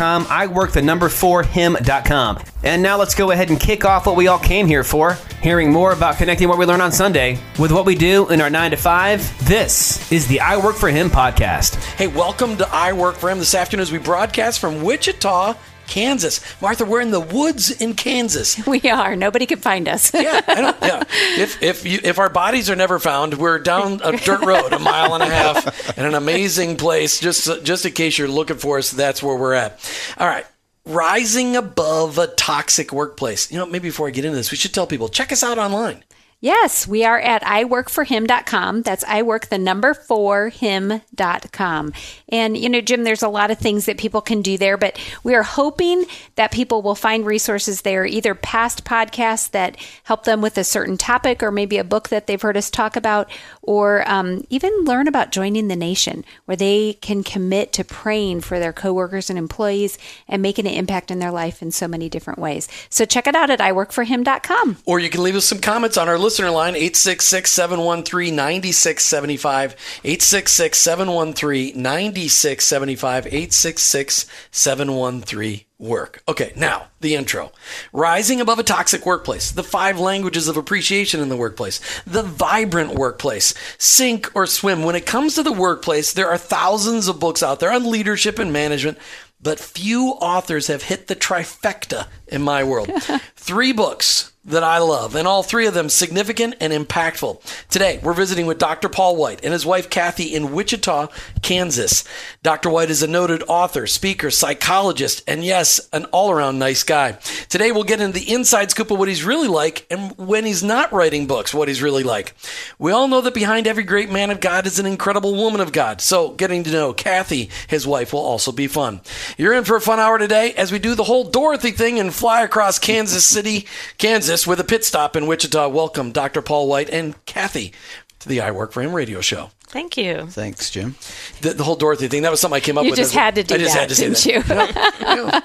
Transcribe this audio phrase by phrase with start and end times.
[0.00, 2.42] I work the number for him.com.
[2.62, 5.72] And now let's go ahead and kick off what we all came here for, hearing
[5.72, 8.70] more about connecting what we learn on Sunday with what we do in our 9
[8.70, 9.46] to 5.
[9.48, 11.74] This is the I Work for Him podcast.
[11.96, 15.54] Hey, welcome to I Work for Him this afternoon as we broadcast from Wichita,
[15.86, 16.40] Kansas.
[16.60, 18.60] Martha, we're in the woods in Kansas.
[18.72, 19.16] We are.
[19.16, 20.14] Nobody can find us.
[20.14, 21.02] Yeah, I don't, yeah.
[21.38, 24.78] If if you, if our bodies are never found, we're down a dirt road, a
[24.78, 27.20] mile and a half, in an amazing place.
[27.20, 29.78] Just just in case you're looking for us, that's where we're at.
[30.16, 30.46] All right.
[30.86, 33.52] Rising above a toxic workplace.
[33.52, 35.58] You know, maybe before I get into this, we should tell people check us out
[35.58, 36.02] online.
[36.42, 38.82] Yes, we are at iworkforhim.com.
[38.82, 41.92] That's iwork the number for him.com.
[42.28, 44.98] And you know, Jim, there's a lot of things that people can do there, but
[45.22, 50.42] we are hoping that people will find resources there, either past podcasts that help them
[50.42, 53.30] with a certain topic or maybe a book that they've heard us talk about,
[53.62, 58.58] or um, even learn about joining the nation where they can commit to praying for
[58.58, 62.38] their coworkers and employees and making an impact in their life in so many different
[62.38, 62.68] ways.
[62.90, 64.78] So check it out at iworkforhim.com.
[64.84, 69.72] Or you can leave us some comments on our listener line, 866 713 9675.
[70.04, 73.26] 866 713 9675.
[73.26, 76.22] 866 713 work.
[76.28, 77.52] Okay, now the intro.
[77.92, 82.94] Rising above a toxic workplace, the five languages of appreciation in the workplace, the vibrant
[82.94, 84.84] workplace, sync or swim.
[84.84, 88.38] When it comes to the workplace, there are thousands of books out there on leadership
[88.38, 88.96] and management,
[89.42, 92.88] but few authors have hit the trifecta in my world.
[93.36, 97.40] Three books that I love, and all three of them significant and impactful.
[97.68, 98.88] Today, we're visiting with Dr.
[98.88, 101.06] Paul White and his wife Kathy in Wichita,
[101.42, 102.02] Kansas.
[102.42, 102.68] Dr.
[102.68, 107.12] White is a noted author, speaker, psychologist, and yes, an all around nice guy.
[107.48, 110.64] Today, we'll get into the inside scoop of what he's really like and when he's
[110.64, 112.34] not writing books, what he's really like.
[112.80, 115.70] We all know that behind every great man of God is an incredible woman of
[115.70, 119.02] God, so getting to know Kathy, his wife, will also be fun.
[119.38, 122.12] You're in for a fun hour today as we do the whole Dorothy thing and
[122.12, 123.66] fly across Kansas City,
[123.98, 125.68] Kansas with a pit stop in Wichita.
[125.68, 126.40] Welcome, Dr.
[126.40, 127.72] Paul White and Kathy,
[128.20, 129.50] to the I Work for Him radio show.
[129.68, 130.26] Thank you.
[130.28, 130.96] Thanks, Jim.
[131.42, 132.98] The, the whole Dorothy thing, that was something I came up You with.
[132.98, 135.44] just had to do I just that, had to say didn't that.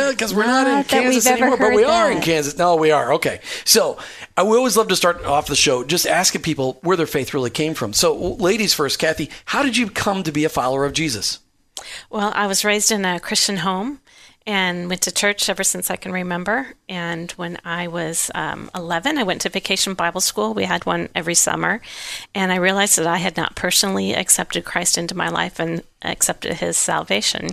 [0.00, 0.10] you?
[0.12, 2.20] Because we're not in Not that Kansas anymore, but we heard are in.
[2.22, 2.56] Kansas.
[2.56, 3.12] No, we are.
[3.14, 3.40] Okay.
[3.64, 3.98] So
[4.36, 7.34] I we always love to start off the show just asking people where their faith
[7.34, 7.92] really came from.
[7.92, 11.38] So, ladies first, Kathy, how did you come to be a follower of Jesus?
[12.10, 14.00] Well, I was raised in a Christian home
[14.46, 16.68] and went to church ever since I can remember.
[16.88, 20.54] And when I was um, 11, I went to vacation Bible school.
[20.54, 21.80] We had one every summer.
[22.34, 26.54] And I realized that I had not personally accepted Christ into my life and accepted
[26.54, 27.50] his salvation.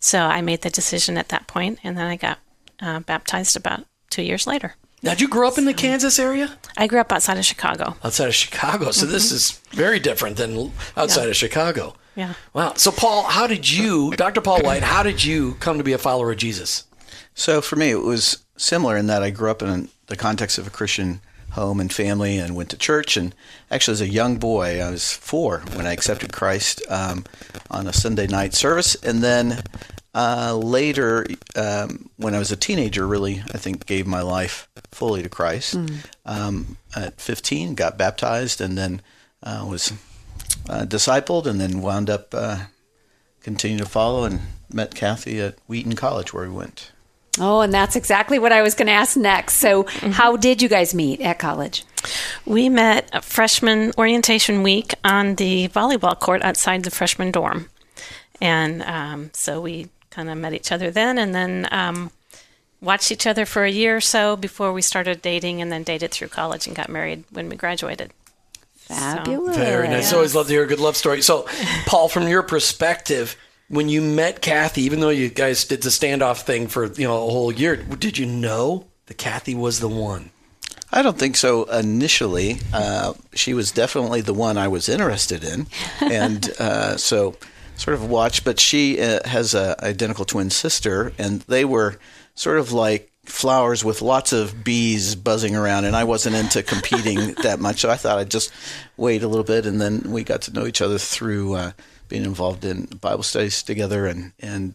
[0.00, 2.38] So I made the decision at that point, and then I got
[2.80, 4.74] uh, baptized about two years later.
[5.02, 6.58] Now, did you grow up in the Kansas area?
[6.76, 7.96] I grew up outside of Chicago.
[8.02, 8.90] Outside of Chicago.
[8.90, 11.28] So, this is very different than outside Yeah.
[11.30, 11.94] of Chicago.
[12.18, 12.34] Yeah.
[12.52, 12.74] Wow.
[12.74, 14.40] So, Paul, how did you, Dr.
[14.40, 16.84] Paul White, how did you come to be a follower of Jesus?
[17.34, 20.66] So for me, it was similar in that I grew up in the context of
[20.66, 21.20] a Christian
[21.50, 23.16] home and family and went to church.
[23.16, 23.32] And
[23.70, 27.24] actually, as a young boy, I was four when I accepted Christ um,
[27.70, 28.96] on a Sunday night service.
[28.96, 29.62] And then
[30.12, 31.24] uh, later,
[31.54, 35.76] um, when I was a teenager, really, I think gave my life fully to Christ.
[36.26, 39.02] Um, at 15, got baptized and then
[39.44, 39.92] uh, was
[40.68, 42.58] uh, discipled and then wound up uh,
[43.42, 44.40] continuing to follow and
[44.72, 46.92] met Kathy at Wheaton College where we went.
[47.40, 49.54] Oh, and that's exactly what I was going to ask next.
[49.54, 51.84] So, how did you guys meet at college?
[52.44, 57.68] We met at freshman orientation week on the volleyball court outside the freshman dorm.
[58.40, 62.10] And um, so we kind of met each other then and then um,
[62.80, 66.10] watched each other for a year or so before we started dating and then dated
[66.10, 68.12] through college and got married when we graduated.
[68.88, 69.56] Fabulous.
[69.56, 70.12] Very nice.
[70.12, 71.20] Always love to hear a good love story.
[71.22, 71.46] So,
[71.86, 73.36] Paul, from your perspective,
[73.68, 77.16] when you met Kathy, even though you guys did the standoff thing for you know
[77.16, 80.30] a whole year, did you know that Kathy was the one?
[80.90, 82.60] I don't think so initially.
[82.72, 85.66] Uh, she was definitely the one I was interested in.
[86.00, 87.36] And uh, so
[87.76, 91.98] sort of watched, but she uh, has a identical twin sister, and they were
[92.34, 97.34] sort of like flowers with lots of bees buzzing around, and I wasn't into competing
[97.42, 97.80] that much.
[97.80, 98.52] So I thought I'd just
[98.96, 101.72] wait a little bit, and then we got to know each other through uh,
[102.08, 104.74] being involved in Bible studies together, and and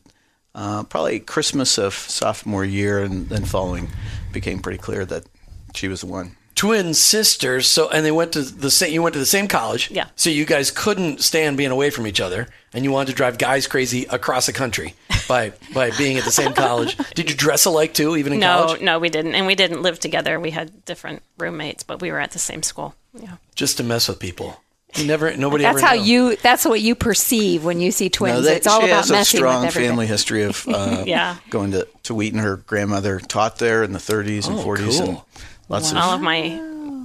[0.56, 3.90] uh, probably Christmas of sophomore year, and then following
[4.32, 5.26] became pretty clear that
[5.74, 6.36] she was the one.
[6.56, 8.94] Twin sisters, so and they went to the same.
[8.94, 10.08] You went to the same college, Yeah.
[10.16, 13.38] So you guys couldn't stand being away from each other, and you wanted to drive
[13.40, 14.94] guys crazy across the country
[15.28, 16.98] by by being at the same college.
[17.16, 18.82] Did you dress alike too, even in No, college?
[18.82, 20.40] no, no, we didn't, and we didn't live together.
[20.40, 22.96] We had different roommates, but we were at the same school.
[23.20, 23.38] Yeah.
[23.56, 24.60] Just to mess with people.
[24.96, 25.88] You never, nobody That's ever.
[25.88, 26.30] how knew.
[26.30, 26.36] you.
[26.36, 28.36] That's what you perceive when you see twins.
[28.38, 29.88] No, they- it's all she about has a messing strong with everybody.
[29.90, 31.38] family history of uh, Yeah.
[31.50, 32.38] going to, to Wheaton.
[32.40, 35.20] Her grandmother taught there in the 30s and Oh, 40s, and
[35.68, 36.62] lots All of all of my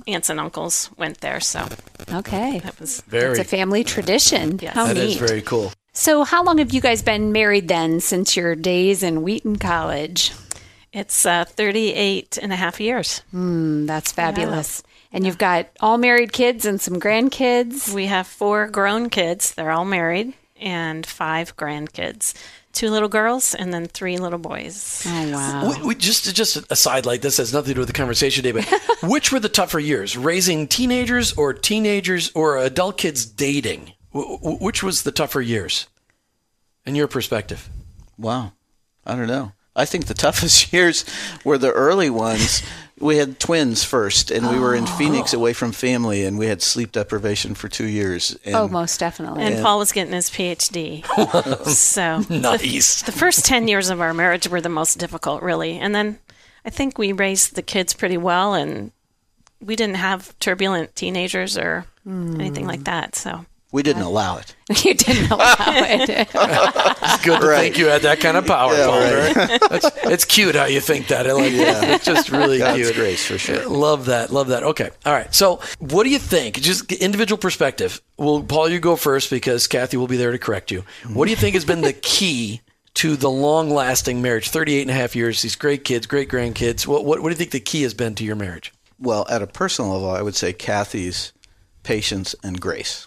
[0.06, 1.66] aunts and uncles went there, so
[2.12, 3.30] Okay, that was Very.
[3.32, 4.58] it's a family tradition.
[4.60, 4.74] Yes.
[4.74, 5.26] How That is neat.
[5.26, 5.72] very cool.
[5.98, 8.00] So, how long have you guys been married then?
[8.00, 10.32] Since your days in Wheaton College?
[10.92, 13.22] it's uh, 38 and a half years.
[13.34, 14.82] Mm, that's fabulous.
[15.12, 17.92] And you've got all married kids and some grandkids.
[17.92, 19.54] We have four grown kids.
[19.54, 22.34] They're all married, and five grandkids.
[22.72, 25.02] Two little girls and then three little boys.
[25.06, 25.74] Oh wow!
[25.80, 28.44] We, we, just just a side like this has nothing to do with the conversation
[28.44, 33.94] today, but which were the tougher years, raising teenagers or teenagers or adult kids dating?
[34.12, 35.86] Wh- wh- Which was the tougher years,
[36.84, 37.68] in your perspective?
[38.16, 38.52] Wow.
[39.06, 39.52] I don't know.
[39.74, 41.04] I think the toughest years
[41.44, 42.62] were the early ones.
[43.00, 44.98] We had twins first, and we were in oh.
[44.98, 48.36] Phoenix away from family, and we had sleep deprivation for two years.
[48.44, 49.44] And oh, most definitely.
[49.44, 51.06] And Paul was getting his PhD.
[51.66, 53.02] so Nice.
[53.02, 55.78] the first 10 years of our marriage were the most difficult, really.
[55.78, 56.18] And then
[56.64, 58.90] I think we raised the kids pretty well, and
[59.60, 62.40] we didn't have turbulent teenagers or hmm.
[62.40, 63.14] anything like that.
[63.14, 64.54] So we didn't allow it.
[64.84, 66.28] you didn't allow it.
[67.10, 67.60] It's good to Right.
[67.60, 69.00] think you had that kind of power, Yeah, Paul.
[69.00, 69.36] right.
[69.36, 69.60] right?
[69.70, 71.26] That's, it's cute how you think that.
[71.26, 71.84] I like that.
[71.90, 72.94] It's just really God's cute.
[72.94, 73.66] grace, for sure.
[73.68, 74.30] Love that.
[74.30, 74.62] Love that.
[74.62, 74.90] Okay.
[75.06, 75.32] All right.
[75.34, 76.60] So, what do you think?
[76.60, 78.00] Just individual perspective.
[78.16, 80.84] Well, Paul, you go first because Kathy will be there to correct you.
[81.12, 82.60] What do you think has been the key
[82.94, 84.50] to the long lasting marriage?
[84.50, 86.86] 38 and a half years, these great kids, great grandkids.
[86.86, 88.72] What, what, what do you think the key has been to your marriage?
[88.98, 91.32] Well, at a personal level, I would say Kathy's
[91.84, 93.06] patience and grace.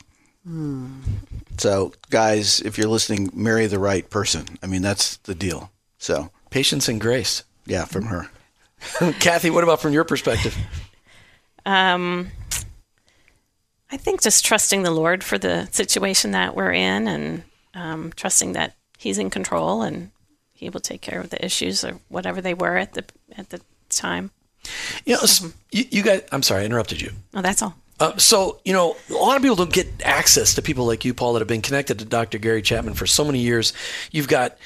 [1.57, 4.57] So, guys, if you're listening, marry the right person.
[4.63, 5.71] I mean, that's the deal.
[5.97, 7.43] So, Patience and grace.
[7.65, 8.29] yeah, from her.
[9.19, 10.57] Kathy, what about from your perspective?
[11.65, 12.29] um,
[13.91, 17.43] I think just trusting the Lord for the situation that we're in and
[17.75, 20.11] um, trusting that He's in control and
[20.53, 23.03] He will take care of the issues or whatever they were at the
[23.37, 24.31] at the time.
[25.05, 27.11] You know, s- you, you guys, I'm sorry, I interrupted you.
[27.33, 27.75] Oh, that's all.
[28.01, 31.13] Uh, so, you know, a lot of people don't get access to people like you,
[31.13, 32.39] Paul, that have been connected to Dr.
[32.39, 33.73] Gary Chapman for so many years.
[34.11, 34.57] You've got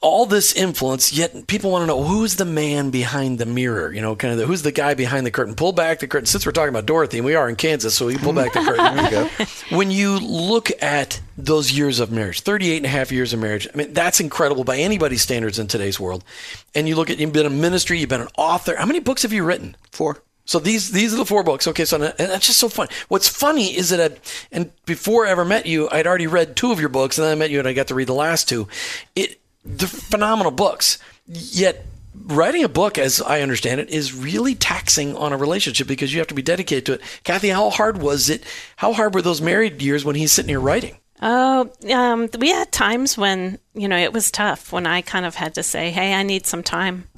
[0.00, 4.00] all this influence, yet people want to know who's the man behind the mirror, you
[4.00, 5.56] know, kind of the, who's the guy behind the curtain.
[5.56, 6.26] Pull back the curtain.
[6.26, 8.60] Since we're talking about Dorothy, and we are in Kansas, so we pull back the
[9.40, 9.76] curtain.
[9.76, 13.66] When you look at those years of marriage, 38 and a half years of marriage,
[13.72, 16.22] I mean, that's incredible by anybody's standards in today's world.
[16.76, 18.76] And you look at, you've been a ministry, you've been an author.
[18.76, 19.76] How many books have you written?
[19.90, 20.22] Four.
[20.52, 21.66] So these these are the four books.
[21.66, 22.86] Okay, so and that's just so fun.
[23.08, 24.16] What's funny is that, I,
[24.52, 27.32] and before I ever met you, I'd already read two of your books, and then
[27.32, 28.68] I met you, and I got to read the last two.
[29.16, 30.98] It they're phenomenal books.
[31.24, 31.86] Yet
[32.26, 36.20] writing a book, as I understand it, is really taxing on a relationship because you
[36.20, 37.00] have to be dedicated to it.
[37.24, 38.44] Kathy, how hard was it?
[38.76, 40.98] How hard were those married years when he's sitting here writing?
[41.22, 44.70] Oh, um, we had times when you know it was tough.
[44.70, 47.08] When I kind of had to say, "Hey, I need some time."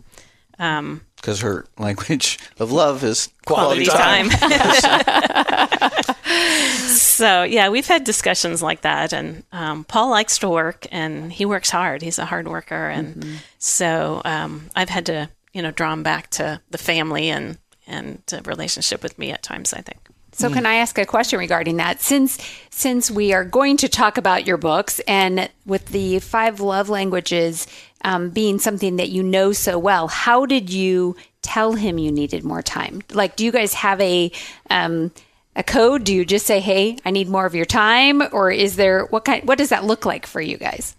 [0.60, 4.28] Um, Because her language of love is Quality quality, time.
[4.28, 6.02] time.
[6.86, 11.46] so yeah, we've had discussions like that, and um, Paul likes to work, and he
[11.46, 12.02] works hard.
[12.02, 16.28] He's a hard worker, and so um, I've had to you know draw him back
[16.32, 19.72] to the family and and the relationship with me at times.
[19.72, 20.00] I think.
[20.32, 22.00] So can I ask a question regarding that?
[22.00, 22.38] Since
[22.68, 27.66] since we are going to talk about your books and with the five love languages
[28.04, 32.44] um, being something that you know so well, how did you tell him you needed
[32.44, 33.02] more time?
[33.10, 34.30] Like, do you guys have a
[34.70, 35.10] um,
[35.56, 36.04] a code?
[36.04, 39.24] Do you just say, "Hey, I need more of your time," or is there what
[39.24, 39.46] kind?
[39.48, 40.94] What does that look like for you guys?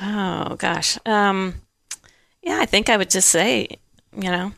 [0.00, 0.98] Oh gosh.
[1.04, 1.54] Um,
[2.42, 3.68] yeah, I think I would just say,
[4.16, 4.52] you know,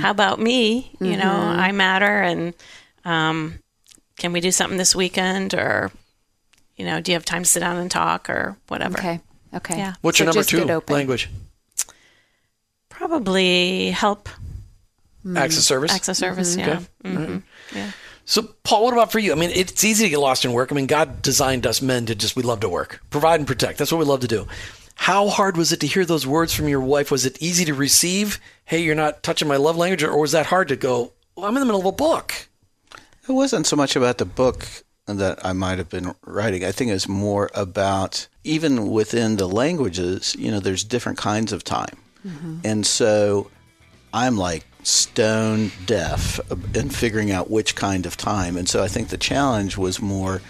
[0.00, 0.90] how about me?
[1.00, 2.54] You know, I matter, and
[3.04, 3.60] um,
[4.16, 5.92] can we do something this weekend, or
[6.76, 8.98] you know, do you have time to sit down and talk, or whatever?
[8.98, 9.20] Okay,
[9.54, 9.76] okay.
[9.78, 9.94] Yeah.
[10.00, 11.28] What's So your number two language?
[12.88, 14.28] Probably help
[15.36, 15.92] Acts of service.
[15.92, 16.80] Acts of service, yeah.
[17.04, 17.38] hmm
[17.74, 17.92] Yeah.
[18.24, 19.32] So, Paul, what about for you?
[19.32, 20.70] I mean, it's easy to get lost in work.
[20.70, 23.78] I mean, God designed us men to just, we love to work, provide and protect.
[23.78, 24.46] That's what we love to do.
[24.96, 27.10] How hard was it to hear those words from your wife?
[27.10, 28.38] Was it easy to receive?
[28.64, 30.02] Hey, you're not touching my love language.
[30.02, 32.48] Or was that hard to go, well, I'm in the middle of a book?
[33.28, 34.66] It wasn't so much about the book
[35.16, 36.64] that I might have been writing.
[36.64, 41.64] I think it's more about even within the languages, you know, there's different kinds of
[41.64, 41.96] time.
[42.26, 42.58] Mm-hmm.
[42.64, 43.50] And so
[44.12, 46.40] I'm like stone deaf
[46.74, 48.56] in figuring out which kind of time.
[48.56, 50.40] And so I think the challenge was more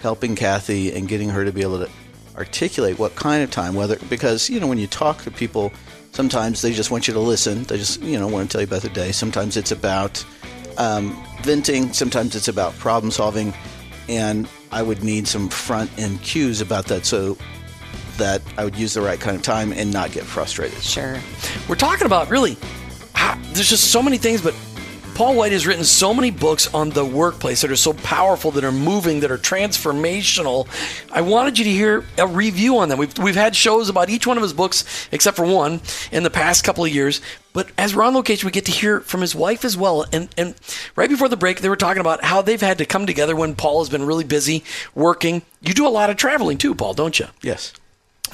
[0.00, 1.90] helping Kathy and getting her to be able to
[2.36, 5.72] articulate what kind of time, whether because you know when you talk to people,
[6.12, 7.64] sometimes they just want you to listen.
[7.64, 9.12] They just you know want to tell you about the day.
[9.12, 10.24] Sometimes it's about
[10.78, 11.92] um, venting.
[11.92, 13.52] Sometimes it's about problem solving,
[14.08, 17.36] and I would need some front end cues about that so
[18.16, 20.82] that I would use the right kind of time and not get frustrated.
[20.82, 21.20] Sure.
[21.68, 22.56] We're talking about really,
[23.14, 24.54] how, there's just so many things, but
[25.18, 28.62] Paul White has written so many books on the workplace that are so powerful, that
[28.62, 30.68] are moving, that are transformational.
[31.10, 33.00] I wanted you to hear a review on them.
[33.00, 35.80] We've, we've had shows about each one of his books, except for one,
[36.12, 37.20] in the past couple of years.
[37.52, 40.04] But as we're on location, we get to hear from his wife as well.
[40.12, 40.54] And, and
[40.94, 43.56] right before the break, they were talking about how they've had to come together when
[43.56, 44.62] Paul has been really busy
[44.94, 45.42] working.
[45.60, 47.26] You do a lot of traveling too, Paul, don't you?
[47.42, 47.72] Yes.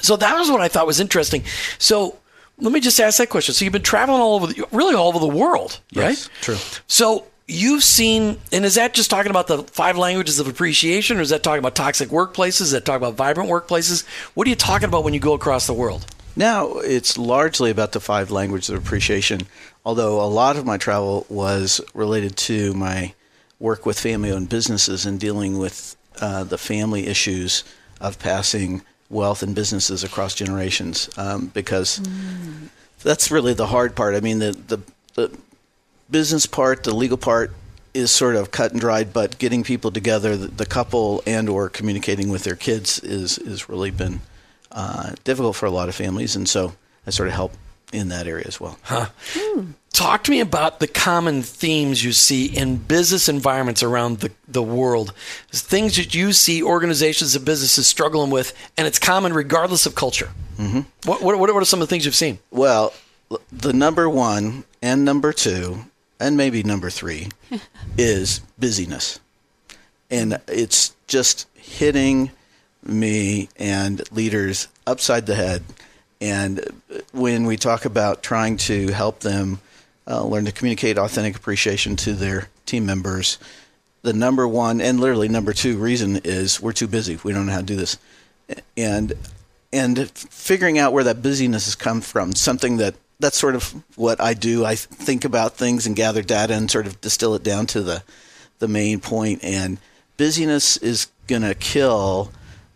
[0.01, 1.45] So that was what I thought was interesting.
[1.79, 2.19] So
[2.59, 3.53] let me just ask that question.
[3.53, 6.09] So you've been traveling all over, the, really all over the world, right?
[6.09, 6.57] Yes, true.
[6.87, 11.21] So you've seen, and is that just talking about the five languages of appreciation, or
[11.21, 12.61] is that talking about toxic workplaces?
[12.61, 14.05] Is that talking about vibrant workplaces?
[14.33, 16.05] What are you talking about when you go across the world?
[16.35, 19.47] Now it's largely about the five languages of appreciation,
[19.85, 23.13] although a lot of my travel was related to my
[23.59, 27.63] work with family owned businesses and dealing with uh, the family issues
[28.01, 32.01] of passing wealth and businesses across generations um, because
[33.03, 34.15] that's really the hard part.
[34.15, 34.77] I mean, the, the,
[35.13, 35.37] the
[36.09, 37.51] business part, the legal part
[37.93, 41.69] is sort of cut and dried, but getting people together, the, the couple and or
[41.69, 44.21] communicating with their kids is, is really been
[44.71, 46.35] uh, difficult for a lot of families.
[46.35, 46.73] And so
[47.07, 47.53] I sort of help
[47.93, 48.77] in that area as well.
[49.95, 54.61] Talk to me about the common themes you see in business environments around the, the
[54.61, 55.13] world.
[55.51, 60.29] Things that you see organizations and businesses struggling with, and it's common regardless of culture.
[60.57, 60.81] Mm-hmm.
[61.05, 62.39] What, what, what are some of the things you've seen?
[62.51, 62.93] Well,
[63.51, 65.85] the number one and number two,
[66.19, 67.29] and maybe number three,
[67.97, 69.19] is busyness.
[70.11, 72.31] And it's just hitting
[72.83, 75.63] me and leaders upside the head.
[76.21, 76.81] And
[77.11, 79.59] when we talk about trying to help them
[80.07, 83.37] uh, learn to communicate authentic appreciation to their team members,
[84.01, 87.17] the number one and literally number two reason is we're too busy.
[87.23, 87.97] We don't know how to do this.
[88.77, 89.13] And
[89.73, 94.21] and figuring out where that busyness has come from, something that that's sort of what
[94.21, 94.65] I do.
[94.65, 98.03] I think about things and gather data and sort of distill it down to the
[98.59, 99.43] the main point.
[99.43, 99.79] And
[100.17, 102.31] busyness is going to kill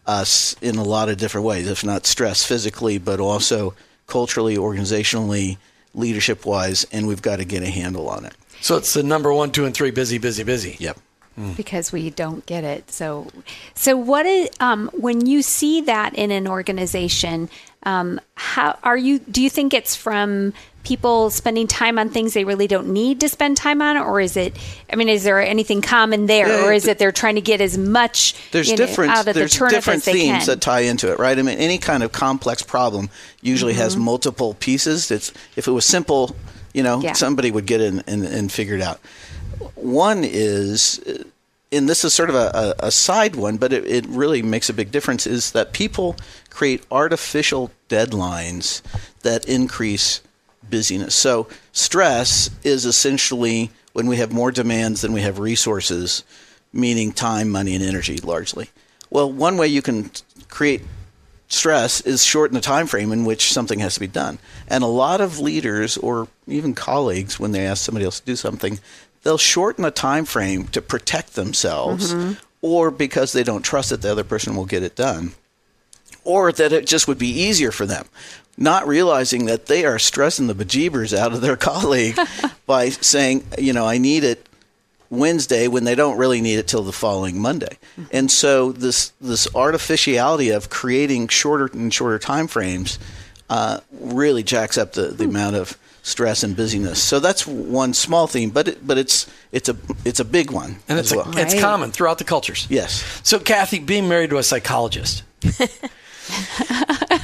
[0.10, 3.76] us in a lot of different ways, if not stress physically, but also
[4.08, 5.58] culturally, organizationally,
[5.94, 6.86] leadership wise.
[6.92, 8.34] And we've got to get a handle on it.
[8.62, 10.76] So it's the number one, two, and three busy, busy, busy.
[10.80, 10.98] Yep.
[11.56, 12.92] Because we don't get it.
[12.92, 13.28] So,
[13.74, 17.50] so what is um, when you see that in an organization?
[17.84, 19.20] Um, how are you?
[19.20, 20.54] Do you think it's from
[20.84, 24.36] people spending time on things they really don't need to spend time on, or is
[24.36, 24.58] it?
[24.92, 27.42] I mean, is there anything common there, Yeah, or is th- it they're trying to
[27.42, 31.10] get as much there's know, different out of there's the different themes that tie into
[31.12, 31.38] it, right?
[31.38, 33.10] I mean, any kind of complex problem
[33.42, 34.04] usually has Mm-hmm.
[34.04, 35.10] multiple pieces.
[35.10, 36.36] It's if it was simple,
[36.74, 37.14] you know, Yeah.
[37.14, 39.00] somebody would get it and, and, and figure it out.
[39.76, 41.00] One is,
[41.72, 44.70] and this is sort of a, a, a side one, but it, it really makes
[44.70, 45.28] a big difference.
[45.28, 46.16] Is that people
[46.50, 48.82] create artificial deadlines
[49.22, 50.22] that increase
[50.70, 51.16] busyness.
[51.16, 56.24] So stress is essentially when we have more demands than we have resources,
[56.72, 58.70] meaning time, money, and energy largely.
[59.10, 60.12] Well, one way you can
[60.50, 60.84] create
[61.48, 64.38] stress is shorten the time frame in which something has to be done.
[64.68, 68.36] And a lot of leaders or even colleagues when they ask somebody else to do
[68.36, 68.80] something,
[69.24, 72.34] they'll shorten the time frame to protect themselves mm-hmm.
[72.62, 75.34] or because they don't trust that the other person will get it done
[76.24, 78.06] or that it just would be easier for them,
[78.58, 82.18] not realizing that they are stressing the bejeebers out of their colleague
[82.66, 84.48] by saying, you know, I need it
[85.10, 87.78] Wednesday when they don't really need it till the following Monday.
[87.98, 88.04] Mm-hmm.
[88.12, 93.00] And so this this artificiality of creating shorter and shorter time frames
[93.50, 95.32] uh, really jacks up the, the hmm.
[95.32, 95.78] amount of
[96.10, 97.02] stress and busyness.
[97.02, 100.78] So that's one small theme, but it, but it's it's a it's a big one
[100.90, 101.28] And as it's, well.
[101.38, 101.62] a, it's Right.
[101.62, 102.68] common throughout the cultures.
[102.70, 103.04] yes.
[103.24, 105.24] So, Kathy, being married to a psychologist,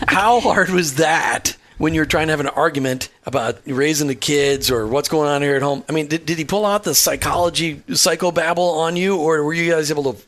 [0.08, 4.72] how hard was that when you're trying to have an argument about raising the kids
[4.72, 5.84] or what's going on here at home?
[5.90, 9.72] I mean, did, did he pull out the psychology psychobabble on you, or were you
[9.72, 10.22] guys able to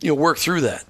[0.00, 0.84] you know work through that?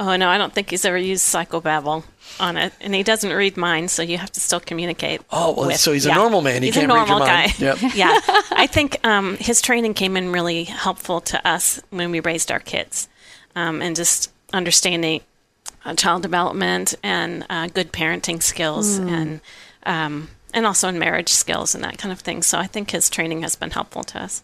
[0.00, 2.02] Oh no, I don't think he's ever used psychobabble
[2.40, 5.20] on it, and he doesn't read mine, so you have to still communicate.
[5.30, 6.62] Oh, well, with- so he's a normal man.
[6.62, 7.52] He he's can't a read your normal mind.
[7.58, 7.64] guy.
[7.78, 7.78] Yep.
[7.94, 8.18] yeah,
[8.52, 12.60] I think um, his training came in really helpful to us when we raised our
[12.60, 13.08] kids,
[13.54, 15.20] um, and just understanding
[15.84, 19.40] uh, child development and uh, good parenting skills, and
[19.84, 22.42] um, and also in marriage skills and that kind of thing.
[22.42, 24.42] So I think his training has been helpful to us.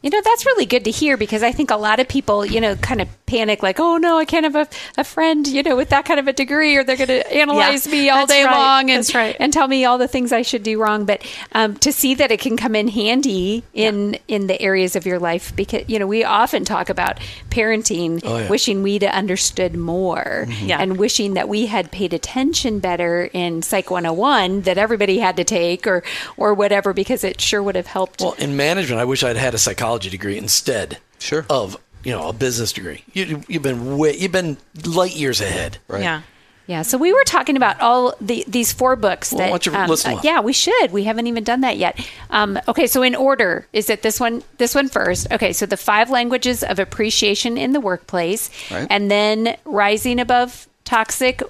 [0.00, 2.60] You know, that's really good to hear because I think a lot of people, you
[2.60, 5.74] know, kind of panic like, oh no, I can't have a, a friend, you know,
[5.76, 8.32] with that kind of a degree or they're going to analyze Yeah, me all that's
[8.32, 9.36] day right, long and, that's right.
[9.40, 11.04] and tell me all the things I should do wrong.
[11.04, 15.04] But um, to see that it can come in handy in, in the areas of
[15.04, 17.18] your life because, you know, we often talk about
[17.50, 18.48] parenting, Oh, yeah.
[18.48, 20.78] wishing we'd understood more Yeah.
[20.80, 25.44] and wishing that we had paid attention better in Psych 101 that everybody had to
[25.44, 26.04] take or,
[26.36, 28.20] or whatever because it sure would have helped.
[28.20, 31.46] Well, in management, I wish I'd had a psychology degree instead Sure.
[31.48, 33.02] of you know a business degree.
[33.14, 35.78] You, you've been way, you've been light years ahead.
[35.88, 36.02] Right.
[36.02, 36.22] Yeah.
[36.66, 39.44] Yeah, so we were talking about all the these four books Well, that.
[39.46, 40.92] why don't you um, list uh, yeah, we should.
[40.92, 41.98] We haven't even done that yet.
[42.28, 44.42] Um, okay, so in order, is it this one?
[44.58, 45.32] This one first.
[45.32, 48.86] Okay, so the five languages of appreciation in the workplace, Right.
[48.90, 51.40] and then rising above toxic,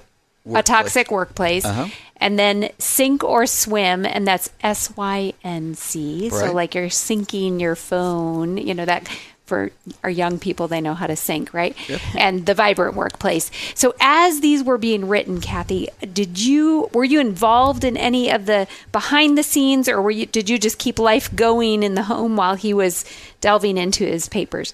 [0.53, 1.87] a toxic workplace, Uh-huh.
[2.17, 6.29] and then sync or swim, and that's S Y N C.
[6.29, 8.57] So like you're syncing your phone.
[8.57, 9.07] You know that.
[9.49, 9.71] For
[10.03, 11.75] our young people, they know how to sync, right?
[12.15, 13.49] And the vibrant workplace.
[13.73, 18.45] So, as these were being written, Kathy, did you were you involved in any of
[18.45, 22.03] the behind the scenes, or were you did you just keep life going in the
[22.03, 23.03] home while he was
[23.41, 24.73] delving into his papers?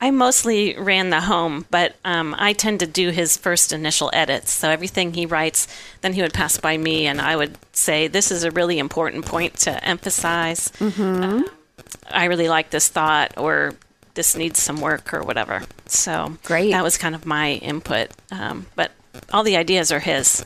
[0.00, 4.50] I mostly ran the home, but um, I tend to do his first initial edits.
[4.52, 5.66] So everything he writes,
[6.02, 9.26] then he would pass by me, and I would say, "This is a really important
[9.26, 10.72] point to emphasize.
[10.80, 11.42] Uh,
[12.10, 13.74] I really like this thought, or
[14.18, 16.72] this needs some work, or whatever." So Great.
[16.72, 18.90] That was kind of my input, um, but
[19.32, 20.44] all the ideas are his.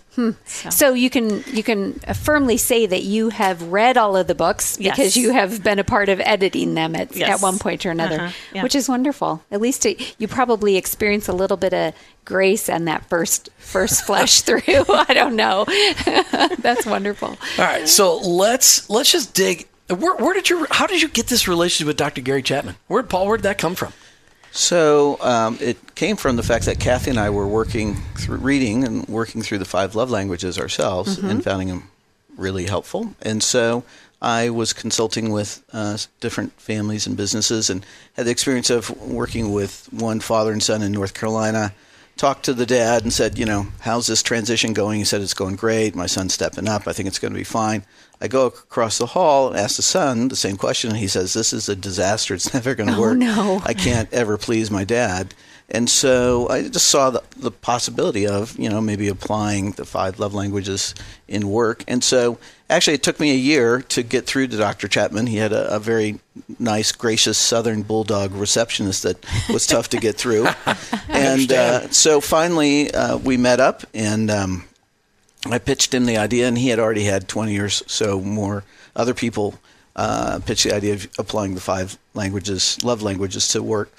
[0.70, 1.94] So you can you can
[2.25, 5.16] firmly say that you have read all of the books because Yes.
[5.16, 7.29] you have been a part of editing them at, Yes.
[7.31, 8.33] at one point or another, Uh-huh.
[8.55, 8.62] Yeah.
[8.62, 9.42] which is wonderful.
[9.51, 11.92] At least it, you probably experience a little bit of
[12.25, 14.62] grace on that first first flush through.
[15.09, 15.64] I don't know.
[16.61, 17.29] That's wonderful.
[17.59, 19.66] All right, so let's let's just dig.
[19.88, 20.66] Where, where did you?
[20.71, 22.21] How did you get this relationship with Dr.
[22.21, 22.77] Gary Chapman?
[22.87, 23.27] Where, Paul?
[23.27, 23.92] Where did that come from?
[24.53, 28.85] So um, it came from the fact that Kathy and I were working through reading
[28.85, 31.88] and working through the five love languages ourselves and finding them
[32.37, 33.14] really helpful.
[33.23, 33.83] And so
[34.21, 39.53] I was consulting with uh, different families and businesses and had the experience of working
[39.53, 41.73] with one father and son in North Carolina.
[42.18, 44.99] Talked to the dad and said, you know, how's this transition going?
[44.99, 45.95] He said, it's going great.
[45.95, 46.87] My son's stepping up.
[46.87, 47.85] I think it's going to be fine.
[48.23, 51.35] I go across the hall and ask the son the same question, and he says,
[51.35, 52.35] "This is a disaster.
[52.35, 53.19] It's never going to work.
[53.19, 53.61] no.
[53.65, 55.35] I can't ever please my dad."
[55.73, 60.21] And so I just saw the, the possibility of, you know, maybe applying the five
[60.21, 60.95] love languages
[61.27, 61.83] in work.
[61.89, 64.87] And so actually it took me a year to get through to Dr.
[64.87, 65.27] Chapman.
[65.27, 66.21] He had a, a very
[66.59, 70.47] nice, gracious Southern Bulldog receptionist that was tough to get through.
[71.09, 74.65] and uh, so finally uh, we met up and um,
[75.46, 79.14] I pitched him the idea, and he had already had 20 or so more other
[79.14, 79.59] people
[79.96, 83.92] uh, pitch the idea of applying the five languages, love languages, to work.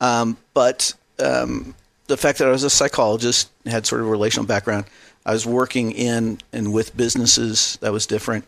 [0.00, 1.74] Um, but um,
[2.06, 4.86] the fact that I was a psychologist, had sort of a relational background,
[5.24, 8.44] I was working in and with businesses that was different.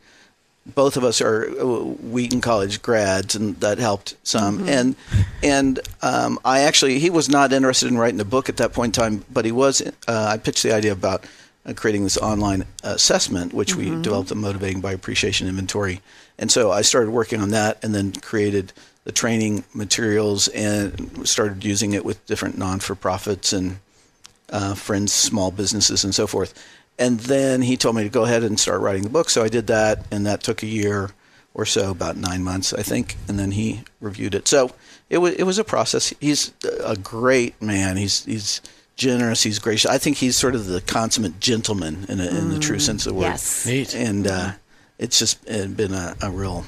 [0.67, 4.69] Both of us are uh, Wheaton College grads, and that helped some.
[4.69, 4.95] And
[5.43, 8.97] and um, I actually he was not interested in writing a book at that point
[8.97, 9.81] in time, but he was.
[10.07, 11.25] Uh, I pitched the idea about
[11.67, 16.01] uh, creating this online assessment, which we developed the Motivating by Appreciation Inventory.
[16.39, 18.73] And so I started working on that and then created
[19.05, 23.79] the training materials and started using it with different non for profits and
[24.51, 26.55] uh, friends, small businesses, and so forth.
[26.99, 29.31] And then he told me to go ahead and start writing the book.
[29.31, 31.11] So I did that, and that took a year
[31.55, 33.17] or so, about nine months, I think.
[33.27, 34.47] And then he reviewed it.
[34.47, 34.73] So
[35.09, 36.15] it was it was a process.
[36.21, 36.53] He's
[36.85, 37.97] a great man.
[37.97, 38.61] He's he's
[39.01, 39.43] generous.
[39.43, 39.91] He's gracious.
[39.91, 43.15] I think he's sort of the consummate gentleman in, a, in the true sense of
[43.15, 43.31] the word.
[43.33, 43.67] Yes.
[43.67, 43.95] Neat.
[43.97, 44.53] And uh,
[44.99, 46.65] it's just uh, been a, a real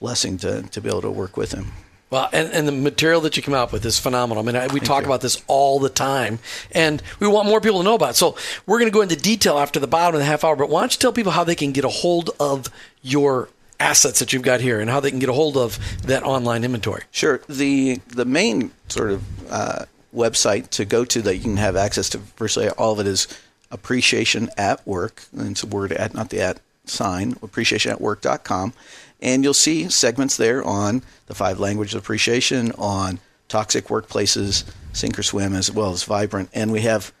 [0.00, 1.72] blessing to, to be able to work with him.
[2.08, 4.42] Well, and, and the material that you come out with is phenomenal.
[4.42, 6.38] I mean, I, we talk about this all the time,
[6.70, 8.16] and we want more people to know about it.
[8.16, 10.54] So we're going to go into detail after the bottom of the half hour.
[10.54, 12.68] But why don't you tell people how they can get a hold of
[13.00, 13.48] your
[13.80, 16.64] assets that you've got here, and how they can get a hold of that online
[16.64, 17.02] inventory?
[17.10, 17.40] Sure.
[17.48, 22.08] The the main sort of uh, website to go to that you can have access
[22.10, 23.26] to virtually all of it is
[23.70, 25.24] appreciation at work.
[25.32, 28.72] And it's a word at, not the at sign, appreciationatwork.com,
[29.20, 35.18] and you'll see segments there on the five languages of appreciation, on toxic workplaces, sync
[35.18, 36.50] or swim, as well as vibrant.
[36.52, 37.12] And we have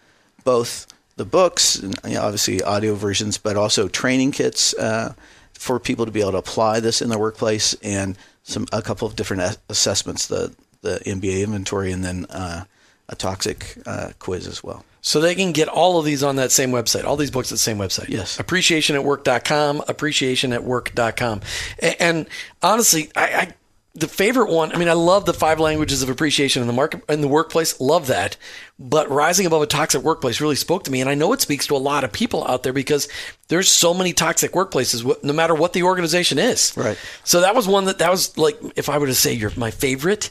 [0.44, 5.14] both the books, and obviously audio versions, but also training kits uh,
[5.52, 9.06] for people to be able to apply this in their workplace, and some a couple
[9.06, 12.64] of different assessments, the the MBA inventory, and then uh,
[13.08, 14.84] a toxic uh, quiz as well.
[15.00, 17.54] So they can get all of these on that same website, all these books at
[17.54, 18.08] the same website.
[18.08, 18.38] Yes.
[18.38, 21.40] Appreciationatwork.com, appreciationatwork.com.
[21.80, 22.28] And, and
[22.62, 23.54] honestly, I, I
[23.94, 27.02] the favorite one, I mean, I love the five languages of appreciation in the market
[27.10, 27.78] in the workplace.
[27.78, 28.38] Love that.
[28.78, 31.02] But rising above a toxic workplace really spoke to me.
[31.02, 33.06] And I know it speaks to a lot of people out there because
[33.48, 36.74] there's so many toxic workplaces, no matter what the organization is.
[36.74, 36.96] Right.
[37.24, 39.70] So that was one that, that was like, if I were to say you're my
[39.70, 40.30] favorite,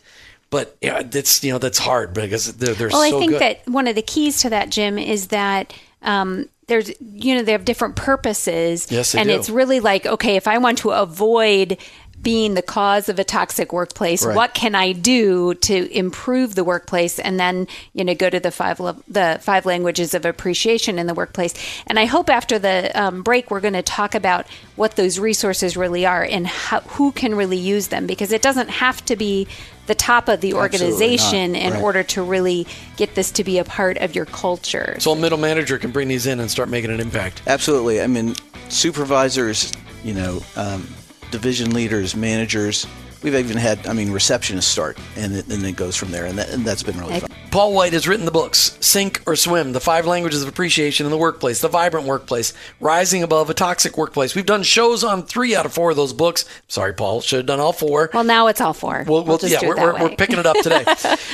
[0.51, 3.41] but yeah, that's, you know, that's hard because they're, they're Well, so I think good.
[3.41, 7.53] that one of the keys to that, Jim, is that um, there's, you know, they
[7.53, 8.87] have different purposes.
[8.91, 9.35] Yes, and do.
[9.35, 11.77] it's really like, okay, if I want to avoid
[12.21, 14.35] being the cause of a toxic workplace, Right.
[14.35, 17.17] what can I do to improve the workplace?
[17.19, 21.07] And then, you know, go to the five lo- the five languages of appreciation in
[21.07, 21.53] the workplace.
[21.87, 25.75] And I hope after the um, break, we're going to talk about what those resources
[25.75, 29.47] really are and how, who can really use them because it doesn't have to be
[29.87, 31.81] the top of the organization in Right.
[31.81, 34.95] order to really get this to be a part of your culture.
[34.99, 37.41] So a middle manager can bring these in and start making an impact.
[37.47, 37.99] Absolutely.
[38.01, 38.35] I mean,
[38.69, 39.71] supervisors,
[40.03, 40.87] you know, um,
[41.31, 42.85] division leaders, managers.
[43.23, 46.49] We've even had, I mean, receptionists start, and then it goes from there, and, that,
[46.49, 47.29] and that's been really fun.
[47.51, 51.11] Paul White has written the books Sync or Swim, The Five Languages of Appreciation in
[51.11, 54.33] the Workplace, The Vibrant Workplace, Rising Above a Toxic Workplace.
[54.33, 56.45] We've done shows on three out of four of those books.
[56.67, 58.09] Sorry, Paul, should have done all four.
[58.13, 59.03] well, now it's all four.
[59.05, 60.01] We'll, we'll, just yeah, do we're, it that we're, way.
[60.03, 60.85] we're picking it up today.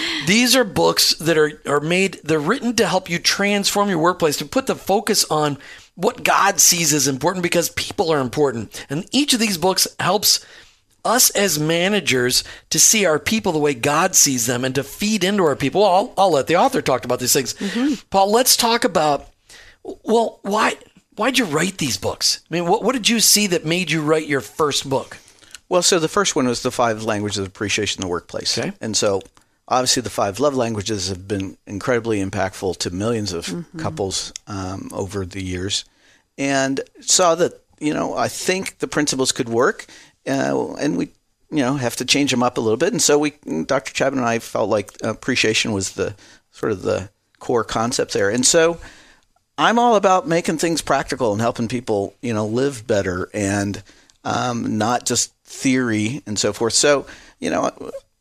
[0.27, 4.37] These are books that are, are made, they're written to help you transform your workplace,
[4.37, 5.57] to put the focus on
[5.97, 8.85] what God sees as important because people are important.
[8.87, 10.45] And each of these books helps
[11.03, 15.23] us as managers to see our people the way God sees them and to feed
[15.23, 15.81] into our people.
[15.81, 17.55] Well, I'll, I'll let the author talk about these things.
[17.55, 18.07] Mm-hmm.
[18.11, 19.27] Paul, let's talk about,
[20.03, 20.75] well, why,
[21.15, 22.43] why'd you write these books?
[22.49, 25.17] I mean, what, what did you see that made you write your first book?
[25.67, 28.55] Well, so the first one was the five languages of appreciation in the workplace.
[28.55, 28.71] Okay.
[28.81, 29.21] And so
[29.67, 35.25] obviously the five love languages have been incredibly impactful to millions of couples um, over
[35.25, 35.85] the years
[36.37, 39.85] and saw that, you know, I think the principles could work
[40.27, 41.09] uh, and we,
[41.49, 42.91] you know, have to change them up a little bit.
[42.91, 43.31] And so we,
[43.65, 43.93] Dr.
[43.93, 46.15] Chapman and I felt like appreciation was the
[46.51, 48.29] sort of the core concept there.
[48.29, 48.79] And so
[49.57, 53.81] I'm all about making things practical and helping people, you know, live better and
[54.23, 56.73] um, not just theory and so forth.
[56.73, 57.07] So,
[57.39, 57.71] you know,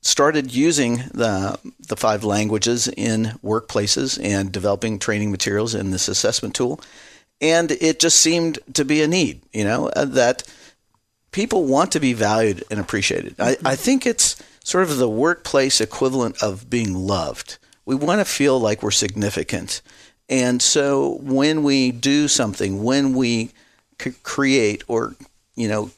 [0.07, 6.55] started using the the five languages in workplaces and developing training materials in this assessment
[6.55, 6.81] tool,
[7.41, 10.45] and it just seemed to be a need, you know, uh, that
[11.33, 13.35] people want to be valued and appreciated.
[13.39, 17.59] I, I think it's sort of the workplace equivalent of being loved.
[17.85, 19.83] We want to feel like we're significant.
[20.29, 23.51] And so when we do something, when we
[24.23, 25.15] create or,
[25.55, 25.91] you know,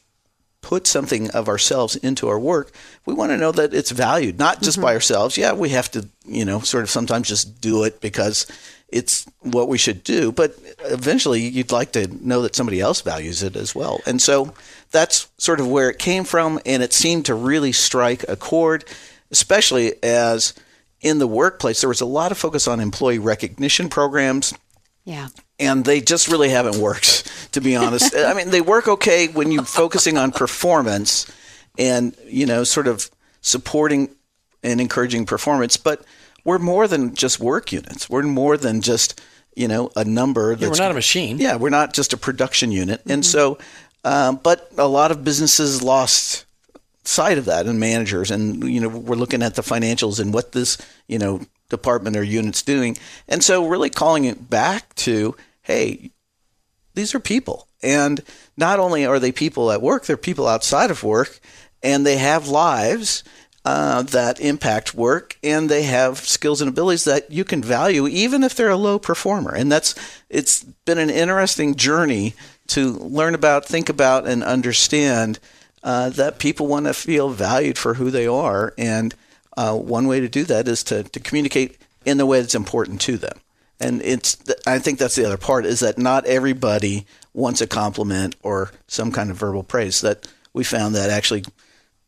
[0.69, 2.71] put something of ourselves into our work,
[3.07, 4.85] we want to know that it's valued, not just mm-hmm.
[4.85, 5.39] by ourselves.
[5.39, 8.47] Yeah, we have to, you know, sort of sometimes just do it because
[8.91, 13.43] it's what we should do, but eventually you'd like to know that somebody else values
[13.43, 14.01] it as well.
[14.05, 14.53] And so
[14.91, 18.85] that's sort of where it came from, and it seemed to really strike a chord,
[19.31, 20.53] especially as
[21.01, 24.53] in the workplace there was a lot of focus on employee recognition programs
[25.09, 25.29] yeah.
[25.59, 28.15] And they just really haven't worked to be honest.
[28.17, 31.31] I mean they work okay when you're focusing on performance
[31.79, 34.15] and you know sort of supporting
[34.63, 36.05] and encouraging performance but
[36.45, 38.09] we're more than just work units.
[38.09, 39.21] We're more than just
[39.57, 41.39] you know a number Yeah, we're not a machine.
[41.39, 43.03] yeah we're not just a production unit.
[43.07, 43.59] And so
[44.05, 46.45] um, but a lot of businesses lost
[47.05, 50.53] sight of that and managers and you know we're looking at the financials and what
[50.53, 50.77] this
[51.09, 51.41] you know
[51.71, 52.97] department or unit's doing.
[53.29, 55.37] And so really calling it back to
[55.69, 56.11] hey
[56.95, 58.25] these are people and
[58.57, 61.39] not only are they people at work they're people outside of work
[61.81, 63.23] and they have lives
[63.65, 68.43] uh, that impact work and they have skills and abilities that you can value even
[68.43, 69.95] if they're a low performer and that's
[70.29, 72.35] it's been an interesting journey
[72.67, 75.39] to learn about think about and understand
[75.83, 78.75] uh, that people want to feel valued for who they are.
[78.77, 79.15] And
[79.57, 83.01] uh, one way to do that is to, to communicate in the way that's important
[83.03, 83.39] to them.
[83.81, 84.37] And it's,
[84.67, 89.13] I think that's the other part is that not everybody wants a compliment or some
[89.13, 90.01] kind of verbal praise.
[90.01, 91.45] That we found that actually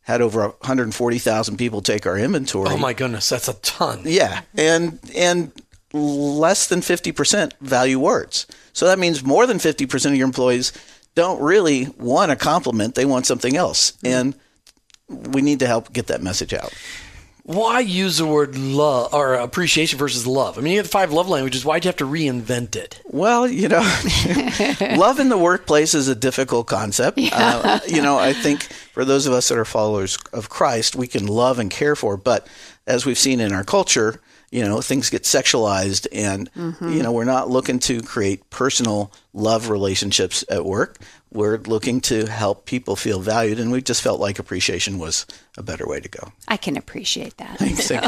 [0.03, 2.71] had over 140,000 people take our inventory.
[2.71, 4.03] Oh my goodness, that's a ton.
[4.05, 5.53] Yeah, and and
[5.93, 8.47] less than 50% value words.
[8.73, 10.73] So that means more than 50% of your employees
[11.15, 14.07] don't really want a compliment; they want something else, mm-hmm.
[15.09, 16.73] and we need to help get that message out.
[17.51, 20.57] Why use the word love or appreciation versus love?
[20.57, 21.65] I mean, you have five love languages.
[21.65, 23.01] Why'd you have to reinvent it?
[23.07, 23.81] Well, you know,
[24.97, 27.19] love in the workplace is a difficult concept.
[27.33, 31.09] Uh, you know, I think for those of us that are followers of Christ, we
[31.09, 32.47] can love and care for, but
[32.87, 34.21] as we've seen in our culture,
[34.53, 36.51] you know, things get sexualized and,
[36.95, 40.99] you know, we're not looking to create personal love relationships at work.
[41.33, 45.63] We're looking to help people feel valued, and we just felt like appreciation was a
[45.63, 46.33] better way to go.
[46.49, 47.57] I can appreciate that.
[47.59, 47.99] Thank you.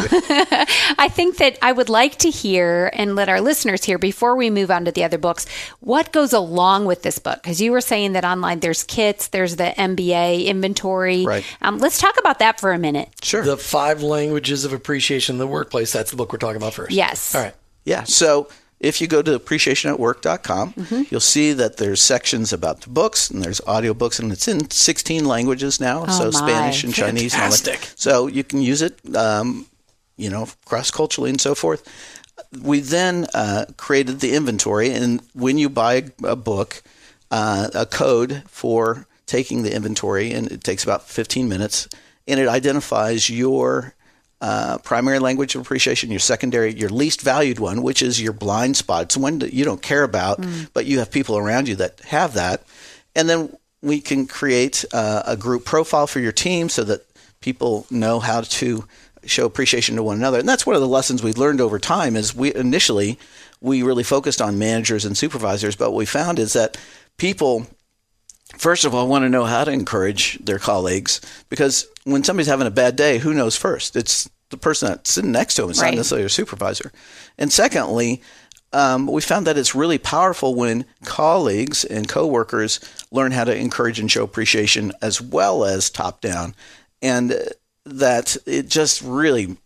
[0.99, 4.51] I think that I would like to hear and let our listeners hear before we
[4.51, 5.47] move on to the other books
[5.79, 7.41] what goes along with this book.
[7.43, 11.25] Because you were saying that online there's kits, there's the MBA inventory.
[11.25, 11.45] Right.
[11.61, 13.09] Um, let's talk about that for a minute.
[13.23, 13.45] Sure.
[13.45, 15.93] The five languages of appreciation in the workplace.
[15.93, 16.91] That's the book we're talking about first.
[16.91, 17.35] Yes.
[17.35, 17.55] All right.
[17.85, 18.05] Yeah.
[18.05, 18.49] So
[18.83, 21.03] if you go to appreciationatwork.com, Mm-hmm.
[21.11, 25.25] you'll see that there's sections about the books and there's audiobooks and it's in 16
[25.25, 26.07] languages now.
[26.07, 26.39] so Oh, my.
[26.49, 27.35] Spanish and Chinese.
[27.35, 27.93] and all that.
[27.97, 29.67] So you can use it, um,
[30.17, 31.83] you know, cross culturally and so forth.
[32.63, 36.83] We then uh, created the inventory, and when you buy a book,
[37.31, 41.89] uh, a code for taking the inventory, and it takes about 15 minutes,
[42.27, 43.95] and it identifies your
[44.43, 48.77] uh, primary language of appreciation, your secondary, your least valued one, which is your blind
[48.77, 49.05] spot.
[49.05, 52.35] It's one that you don't care about, but you have people around you that have
[52.35, 52.65] that.
[53.15, 57.07] And then we can create uh, a group profile for your team so that
[57.41, 58.85] people know how to
[59.25, 60.41] show appreciation to one another.
[60.41, 63.19] And that's one of the lessons we've learned over time is we initially
[63.61, 66.77] we really focused on managers and supervisors, but what we found is that
[67.17, 67.69] people
[68.57, 72.49] first of all I want to know how to encourage their colleagues because when somebody's
[72.49, 73.97] having a bad day, who knows first?
[73.97, 75.71] It's the person that's sitting next to them.
[75.71, 75.91] It's Right.
[75.91, 76.93] not necessarily a supervisor.
[77.39, 78.23] And secondly,
[78.75, 83.99] um, we found that it's really powerful when colleagues and coworkers learn how to encourage
[84.01, 86.55] and show appreciation as well as top down,
[87.03, 87.39] and
[87.85, 89.57] that it just really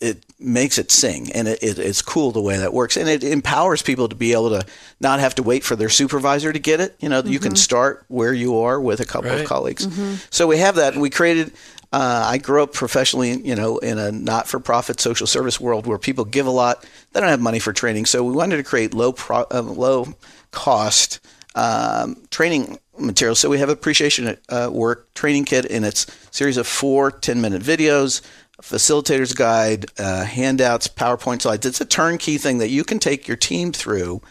[0.00, 2.96] it makes it sing and it, it, it's cool the way that works.
[2.96, 4.64] And it empowers people to be able to
[5.00, 6.96] not have to wait for their supervisor to get it.
[7.00, 9.40] You know you can start where you are with a couple Right.
[9.42, 9.86] of colleagues
[10.30, 11.52] so we have that and we created
[11.92, 16.24] uh, i grew up professionally you know in a not-for-profit social service world where people
[16.24, 16.86] give a lot.
[17.12, 20.06] They don't have money for training so we wanted to create low pro, uh, low
[20.52, 21.20] cost
[21.54, 23.38] um, training materials.
[23.40, 27.40] So we have appreciation at uh, work training kit in its series of four 10
[27.40, 31.66] minute videos, a facilitator's guide, uh, handouts, PowerPoint slides.
[31.66, 34.22] It's a turnkey thing that you can take your team through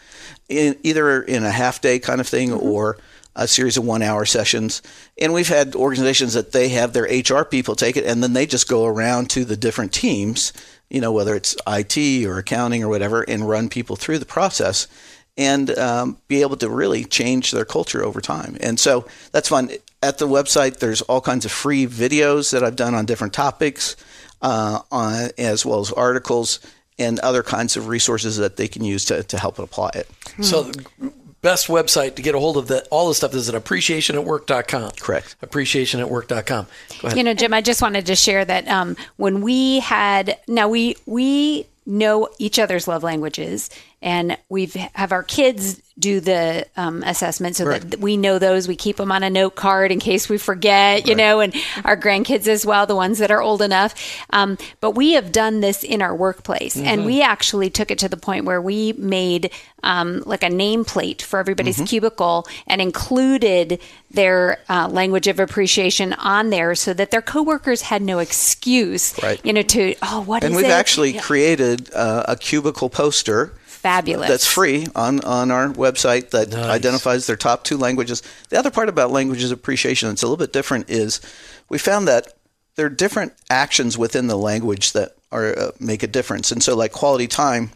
[0.48, 2.98] in either in a half day kind of thing or
[3.36, 4.82] a series of one hour sessions.
[5.20, 8.46] And we've had organizations that they have their HR people take it and then they
[8.46, 10.52] just go around to the different teams,
[10.88, 14.88] you know, whether it's IT or accounting or whatever, and run people through the process
[15.36, 18.56] and um, be able to really change their culture over time.
[18.60, 19.70] And so that's fun.
[20.02, 23.96] At the website, there's all kinds of free videos that I've done on different topics,
[24.40, 26.60] uh, on, as well as articles
[26.98, 30.08] and other kinds of resources that they can use to, to help apply it.
[30.42, 33.62] So the best website to get a hold of the, all the stuff is at
[33.62, 34.92] appreciationatwork.com.
[35.00, 35.36] Correct.
[35.42, 36.66] Appreciationatwork.com.
[37.00, 37.16] Go ahead.
[37.16, 40.96] You know, Jim, I just wanted to share that um, when we had now we
[41.06, 43.70] we know each other's love languages,
[44.02, 48.66] and we've have our kids do the um, assessment so that we know those.
[48.66, 51.94] We keep them on a note card in case we forget, you know, and our
[51.98, 53.94] grandkids as well, the ones that are old enough.
[54.30, 58.08] Um, but we have done this in our workplace, and we actually took it to
[58.08, 59.50] the point where we made
[59.82, 63.78] um, like a nameplate for everybody's cubicle and included
[64.10, 69.38] their uh, language of appreciation on there so that their coworkers had no excuse, Right.
[69.44, 70.70] you know, to oh, what And we've it?
[70.70, 71.20] actually Yeah.
[71.20, 74.28] created uh, a cubicle poster fabulous.
[74.28, 78.22] that's free on, on our website that identifies their top two languages.
[78.50, 81.20] The other part about languages appreciation that's a little bit different is
[81.68, 82.28] we found that
[82.76, 86.50] there are different actions within the language that are uh, make a difference.
[86.52, 87.70] And so, like quality time,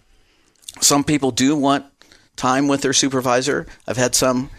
[0.81, 1.85] some people do want
[2.37, 3.67] time with their supervisor.
[3.87, 4.51] I've had some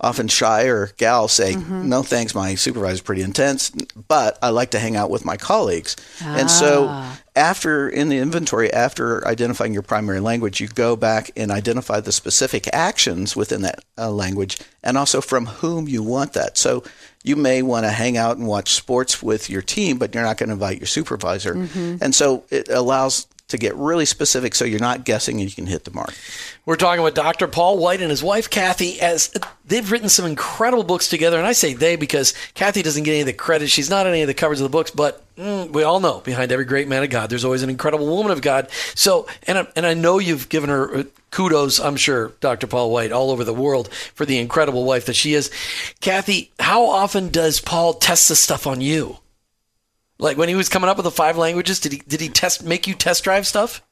[0.00, 3.70] often shy or gal say, "No, thanks, my supervisor's pretty intense,
[4.08, 6.86] but I like to hang out with my colleagues." And so,
[7.36, 12.12] after in the inventory, after identifying your primary language, you go back and identify the
[12.12, 16.58] specific actions within that uh, language, and also from whom you want that.
[16.58, 16.82] So.
[17.26, 20.36] You may want to hang out and watch sports with your team, but you're not
[20.36, 21.54] going to invite your supervisor.
[22.02, 25.66] And so it allows to get really specific so you're not guessing and you can
[25.66, 26.14] hit the mark.
[26.64, 27.46] We're talking with Dr.
[27.46, 29.34] Paul White and his wife Kathy as
[29.66, 31.36] they've written some incredible books together.
[31.36, 33.68] And I say they because Kathy doesn't get any of the credit.
[33.68, 36.20] She's not on any of the covers of the books, but mm, we all know
[36.20, 38.70] behind every great man of God, there's always an incredible woman of God.
[38.94, 42.66] So, and I, and I know you've given her uh, kudos, I'm sure, Dr.
[42.66, 45.50] Paul White, all over the world for the incredible wife that she is.
[46.00, 49.18] Kathy, how often does Paul test this stuff on you?
[50.24, 52.64] Like when he was coming up with the five languages, did he did he test
[52.64, 53.82] make you test drive stuff?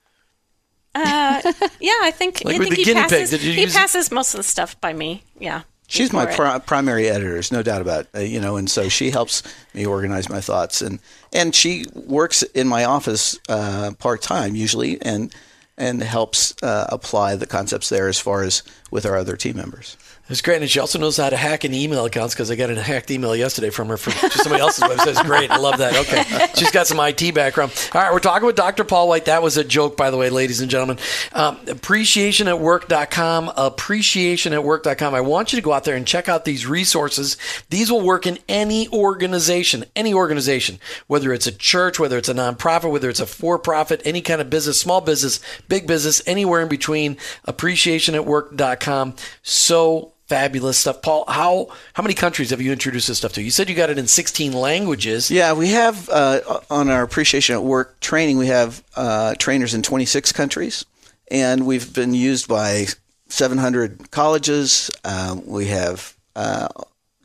[0.95, 1.41] Uh,
[1.81, 3.31] yeah, I think, Like I with think the he guinea pig, passes.
[3.31, 5.23] did you he use- passes most of the stuff by me.
[5.39, 5.63] Yeah.
[5.89, 8.09] She's my For pri- primary editor, there's no doubt about it.
[8.15, 9.43] Uh, you know, and so she helps
[9.75, 11.01] me organize my thoughts, and
[11.35, 15.35] and she works in my office uh, part time usually, and
[15.77, 19.99] and helps uh, apply the concepts there as far as with our other team members.
[20.33, 22.71] It's great, and she also knows how to hack an email accounts because I got
[22.71, 25.09] a hacked email yesterday from her from somebody else's website.
[25.09, 25.51] It's great.
[25.51, 25.95] I love that.
[25.95, 27.71] Okay, she's got some IT background.
[27.93, 28.83] All right, we're talking with Dr.
[28.83, 29.27] Paul White.
[29.27, 30.97] That was a joke, by the way, ladies and gentlemen.
[31.35, 33.49] Um, appreciationatwork.com.
[33.49, 35.15] Appreciationatwork.com.
[35.15, 37.37] I want you to go out there and check out these resources.
[37.69, 42.35] These will work in any organization, any organization, whether it's a church, whether it's a
[42.35, 46.69] nonprofit, whether it's a for-profit, any kind of business, small business, big business, anywhere in
[46.69, 47.19] between.
[47.47, 49.15] Appreciationatwork.com.
[49.43, 51.03] So fabulous stuff.
[51.03, 53.43] Paul, how how many countries have you introduced this stuff to?
[53.43, 55.31] You said you got it in 16 languages.
[55.31, 56.41] Yeah, we have uh,
[56.71, 58.39] on our appreciation at work training.
[58.39, 60.87] We have uh, trainers in 26 countries,
[61.31, 62.87] and we've been used by
[63.29, 64.91] 700 colleges.
[65.05, 66.69] Um, we have, uh,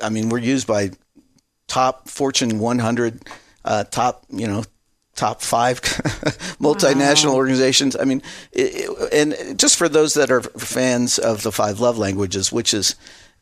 [0.01, 0.91] I mean, we're used by
[1.67, 3.25] top Fortune 100,
[3.63, 4.65] uh, top you know,
[5.17, 5.82] top five
[6.62, 7.95] multinational organizations.
[7.99, 11.97] I mean, it, it- and just for those that are fans of the five love
[11.97, 12.95] languages, which is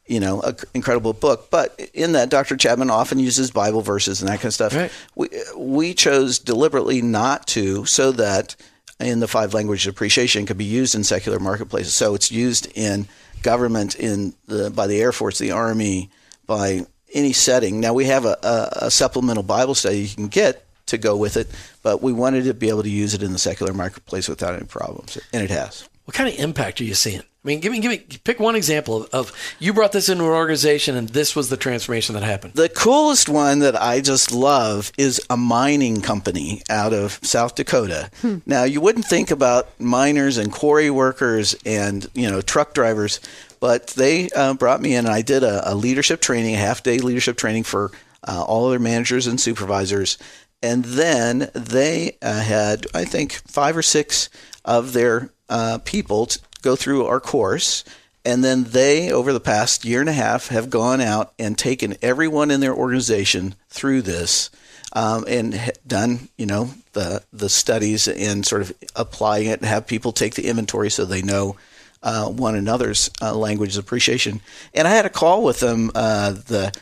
[0.08, 1.48] you know, an incredible book.
[1.50, 2.56] But in that, Dr.
[2.56, 4.76] Chapman often uses Bible verses and that kind of stuff.
[4.76, 4.92] Right.
[5.16, 8.56] We we chose deliberately not to, so that
[9.00, 11.96] in the five languages appreciation could be used in secular marketplaces.
[11.96, 13.08] So it's used in
[13.42, 16.12] government, in the by the Air Force, the Army,
[16.46, 17.80] by any setting.
[17.80, 21.38] Now we have a, a, a supplemental Bible study you can get to go with
[21.38, 21.48] it,
[21.84, 24.65] but we wanted to be able to use it in the secular marketplace without any
[24.65, 25.88] problems, and it has.
[26.06, 27.21] What kind of impact are you seeing?
[27.45, 30.24] I mean, give me, give me, pick one example of, of you brought this into
[30.24, 32.56] an organization and this was the transformation that happened.
[32.56, 38.10] The coolest one that I just love is a mining company out of South Dakota.
[38.48, 43.19] Now, you wouldn't think about miners and quarry workers and, you know, truck drivers,
[43.60, 46.82] but they uh, brought me in and I did a, a leadership training, a half
[46.82, 47.91] day leadership training for
[48.28, 50.17] uh, all of their managers and supervisors.
[50.65, 54.32] And then they uh, had, I think, five or six
[54.65, 56.28] of their uh, people
[56.63, 57.84] go through our course.
[58.25, 61.95] And then they, over the past year and a half, have gone out and taken
[62.01, 64.49] everyone in their organization through this
[64.93, 69.86] um, and done, you know, the the studies and sort of applying it and have
[69.86, 71.58] people take the inventory so they know
[72.01, 74.41] uh, one another's uh, language appreciation.
[74.73, 76.73] And I had a call with them, uh, the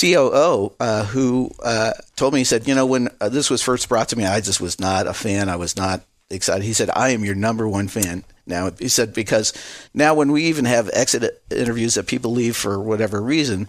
[0.00, 3.88] COO, uh, who uh, told me, he said, you know, when uh, this was first
[3.88, 5.48] brought to me, I just was not a fan.
[5.48, 6.00] I was not
[6.30, 6.64] excited.
[6.64, 8.24] He said, I am your number one fan.
[8.46, 9.52] Now, he said, because
[9.92, 13.68] now when we even have exit interviews that people leave for whatever reason,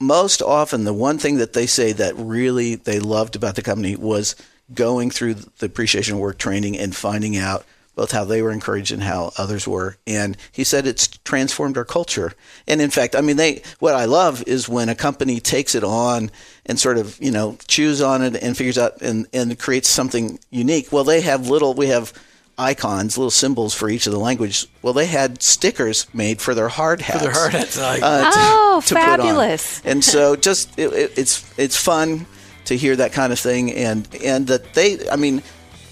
[0.00, 3.96] most often the one thing that they say that really they loved about the company
[3.96, 4.36] was
[4.72, 7.66] going through the appreciation work training and finding out
[7.96, 9.96] both how they were encouraged and how others were.
[10.06, 12.32] And he said it's transformed our culture.
[12.66, 15.84] And in fact i mean they what i love is when a company takes it
[15.84, 16.30] on
[16.66, 20.38] and sort of you know chews on it and figures out and and creates something
[20.50, 20.92] unique.
[20.92, 22.12] Well they have little we have
[22.58, 26.68] icons little symbols for each of the language well they had stickers made for their
[26.68, 29.18] hard hats For their hard hats, uh, to- Oh, to put on.
[29.18, 29.80] fabulous.
[29.84, 32.26] And so just it, it, it's it's fun
[32.66, 33.72] to hear that kind of thing.
[33.72, 35.42] And and that they I mean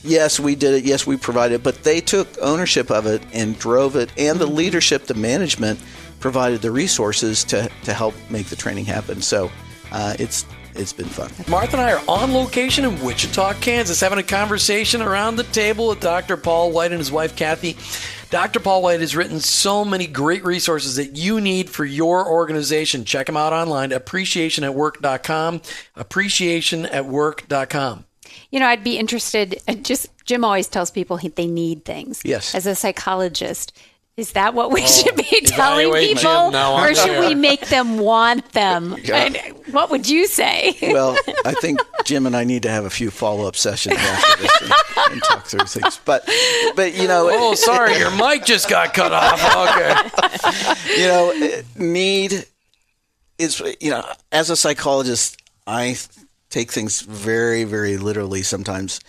[0.03, 3.97] yes we did it yes we provided but they took ownership of it and drove
[3.97, 5.81] it and the leadership the management
[6.21, 9.51] provided the resources to to help make the training happen so
[9.93, 14.21] uh, it's it's been fun Martha and I are on location in Wichita, Kansas, having
[14.21, 16.37] a conversation around the table with Dr.
[16.37, 17.77] Paul White and his wife, Kathy.
[18.31, 18.61] Dr.
[18.61, 23.05] Paul White has written so many great resources that you need for your organization.
[23.05, 25.61] Check them out online, at appreciationatwork.com,
[25.97, 28.05] appreciationatwork.com.
[28.51, 29.61] You know, I'd be interested.
[29.69, 32.21] uh, Just Jim always tells people he, they need things.
[32.25, 32.55] Yes.
[32.55, 33.73] As a psychologist,
[34.17, 37.29] is that what we should be telling people, Jim or should you?
[37.29, 38.97] we make them want them?
[39.09, 39.37] And
[39.71, 40.77] what would you say?
[40.83, 44.63] well I think Jim and I need to have a few follow-up sessions after this
[44.63, 44.73] and,
[45.13, 46.29] and talk through things but
[46.75, 49.41] but you know Oh, sorry, your mic just got cut off.
[49.69, 50.97] Okay.
[51.01, 52.45] you know, uh, need
[53.39, 55.37] is you know, as a psychologist,
[55.67, 55.97] I
[56.51, 59.01] take things very, very literally sometimes.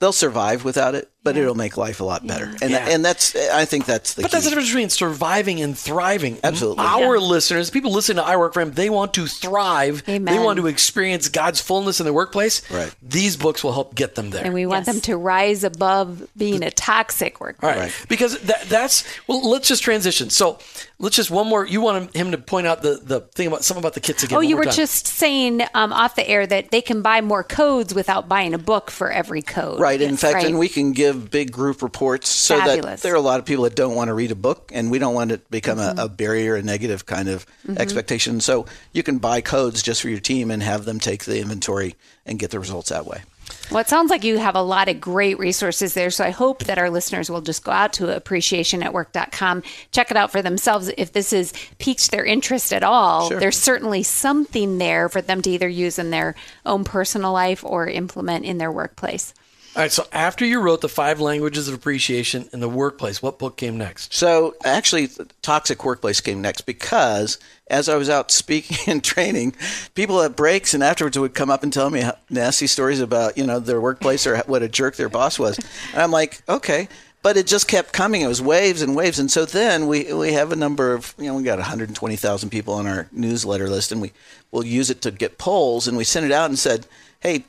[0.00, 2.54] they'll survive without it, but it'll make life a lot better.
[2.62, 2.86] And Yeah.
[2.88, 4.32] and that's I think that's the But key.
[4.36, 6.38] that's the difference between surviving and thriving.
[6.44, 6.84] Absolutely.
[6.84, 10.02] Our listeners, people listening to I Work for Him, they want to thrive.
[10.08, 10.32] Amen.
[10.32, 12.62] They want to experience God's fullness in their workplace.
[12.70, 12.92] Right.
[13.02, 14.44] These books will help get them there.
[14.44, 14.94] And we want Yes.
[14.94, 17.76] them to rise above being a toxic All workplace.
[17.76, 17.80] right.
[17.84, 17.92] Right.
[18.08, 19.48] Because that, that's well.
[19.48, 20.28] Let's just transition.
[20.30, 20.58] So
[20.98, 21.66] let's just one more.
[21.66, 24.36] You want him to point out the the thing about something about the kits again.
[24.36, 24.74] Oh, one you more were time.
[24.76, 28.58] just saying um, off the air that they can buy more codes without buying a
[28.58, 29.80] book for every code.
[29.80, 30.00] Right.
[30.00, 30.46] In Yes, fact, right.
[30.46, 33.64] and we can give big group reports so that there are a lot of people
[33.64, 35.90] that don't want to read a book, and we don't want it to become a,
[35.90, 36.14] a mm-hmm.
[36.14, 37.78] barrier, a negative kind of mm-hmm.
[37.78, 38.40] expectation.
[38.40, 41.96] So you can buy codes just for your team and have them take the inventory
[42.26, 43.22] and get the results that way.
[43.70, 46.10] Well, it sounds like you have a lot of great resources there.
[46.10, 50.32] So I hope that our listeners will just go out to appreciationatwork.com, check it out
[50.32, 50.90] for themselves.
[50.96, 53.40] If this has piqued their interest at all, Sure.
[53.40, 56.34] there's certainly something there for them to either use in their
[56.66, 59.32] own personal life or implement in their workplace.
[59.76, 59.90] All right.
[59.90, 63.76] So after you wrote the five languages of appreciation in the workplace, what book came
[63.76, 64.14] next?
[64.14, 65.08] So actually,
[65.42, 69.54] toxic workplace came next because as I was out speaking and training,
[69.96, 73.44] people at breaks and afterwards would come up and tell me nasty stories about you
[73.44, 75.58] know their workplace or what a jerk their boss was,
[75.92, 76.88] and I'm like, okay.
[77.22, 78.20] But it just kept coming.
[78.20, 81.24] It was waves and waves, and so then we we have a number of you
[81.24, 84.12] know we got 120,000 people on our newsletter list, and we
[84.52, 86.86] will use it to get polls, and we sent it out and said,
[87.20, 87.44] hey,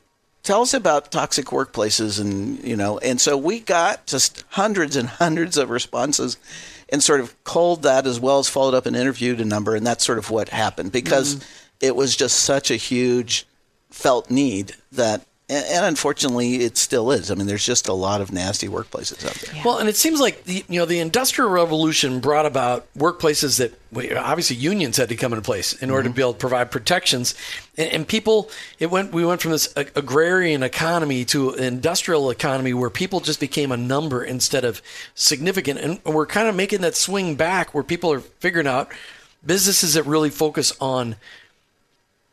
[0.46, 5.10] tell us about toxic workplaces and you know and so we got just hundreds and
[5.10, 6.38] hundreds of responses
[6.90, 9.86] and sort of culled that as well as followed up and interviewed a number and
[9.86, 11.46] that's sort of what happened because mm-hmm.
[11.82, 13.48] it was just such a huge
[13.90, 17.30] felt need that and, and unfortunately it still is.
[17.30, 19.62] I mean there's just a lot of nasty workplaces out there.
[19.64, 23.74] Well, and it seems like the you know the industrial revolution brought about workplaces that
[23.92, 26.16] well, obviously unions had to come into place in order to mm-hmm.
[26.16, 27.36] be able to provide protections,
[27.78, 32.30] and, and people it went we went from this ag- agrarian economy to an industrial
[32.30, 34.82] economy where people just became a number instead of
[35.14, 38.92] significant, and we're kind of making that swing back where people are figuring out
[39.46, 41.16] businesses that really focus on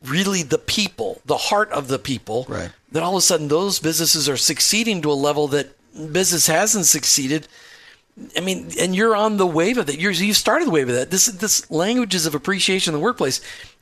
[0.03, 2.71] really the people, the heart of the people, Right.
[2.93, 5.75] Then all of a sudden those businesses are succeeding to a level that
[6.13, 7.47] business hasn't succeeded.
[8.37, 9.99] I mean, and you're on the wave of that.
[9.99, 11.09] You're, you started the wave of that.
[11.09, 13.41] This this languages of appreciation in the workplace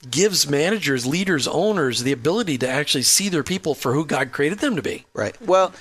[0.10, 4.60] gives managers, leaders, owners the ability to actually see their people for who God created
[4.60, 5.06] them to be.
[5.14, 5.40] Right.
[5.42, 5.74] Well,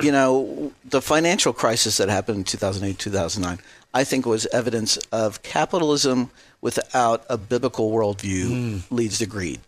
[0.00, 3.58] you know, the financial crisis that happened in 2008, 2009,
[3.92, 6.30] I think was evidence of capitalism
[6.62, 8.46] without a biblical worldview
[8.88, 8.94] hmm.
[8.94, 9.60] leads to greed.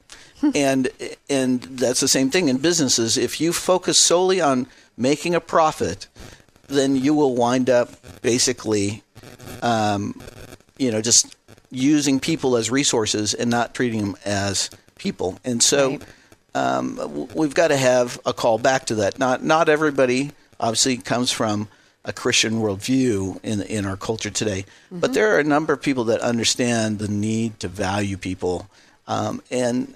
[0.54, 0.88] And
[1.28, 3.16] and that's the same thing in businesses.
[3.16, 4.66] If you focus solely on
[4.96, 6.06] making a profit,
[6.68, 7.90] then you will wind up
[8.22, 9.02] basically,
[9.62, 10.20] um,
[10.78, 11.36] you know, just
[11.70, 15.38] using people as resources and not treating them as people.
[15.44, 15.98] And so
[16.54, 19.18] um, we've got to have a call back to that.
[19.18, 21.68] Not not everybody obviously comes from
[22.04, 26.04] a Christian worldview in in our culture today, but there are a number of people
[26.04, 28.68] that understand the need to value people,
[29.06, 29.94] um, and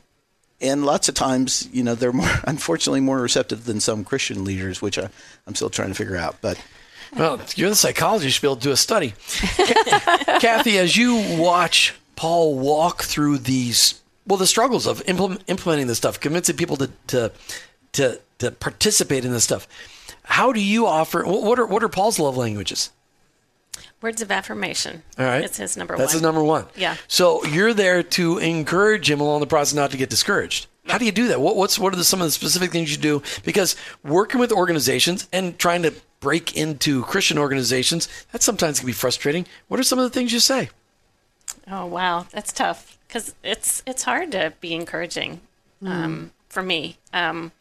[0.64, 4.82] and lots of times, you know, they're more unfortunately more receptive than some Christian leaders,
[4.82, 5.08] which I,
[5.46, 6.36] I'm still trying to figure out.
[6.40, 6.60] But
[7.16, 8.24] Well, you're the psychologist.
[8.24, 9.14] You should be able to do a study.
[10.40, 15.98] Kathy, as you watch Paul walk through these, well, the struggles of implement, implementing this
[15.98, 17.32] stuff, convincing people to, to
[17.92, 19.68] to to participate in this stuff,
[20.24, 21.24] how do you offer?
[21.24, 22.90] What are what are Paul's love languages?
[24.02, 25.02] Words of affirmation.
[25.18, 26.04] All right, It's his number That's one.
[26.04, 26.66] That's his number one.
[26.76, 26.96] Yeah.
[27.08, 30.66] So you're there to encourage him along the process, not to get discouraged.
[30.86, 31.40] How do you do that?
[31.40, 33.22] What, what's what are the, some of the specific things you do?
[33.44, 38.92] Because working with organizations and trying to break into Christian organizations, that sometimes can be
[38.92, 39.46] frustrating.
[39.68, 40.68] What are some of the things you say?
[41.70, 45.40] Oh wow, that's tough because it's it's hard to be encouraging
[45.86, 47.52] um, for me um,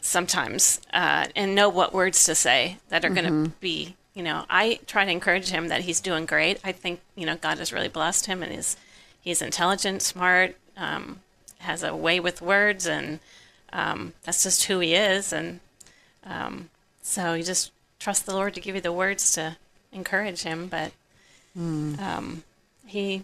[0.00, 3.96] sometimes uh, and know what words to say that are going to be.
[4.16, 6.58] You know, I try to encourage him that he's doing great.
[6.64, 8.76] I think you know God has really blessed him and he's
[9.20, 11.20] he's intelligent, smart, um,
[11.58, 13.20] has a way with words, and
[13.74, 15.34] um, that's just who he is.
[15.34, 15.60] And
[16.24, 16.70] um,
[17.02, 19.58] so you just trust the Lord to give you the words to
[19.92, 20.92] encourage him, but
[22.00, 22.42] um,
[22.86, 23.22] he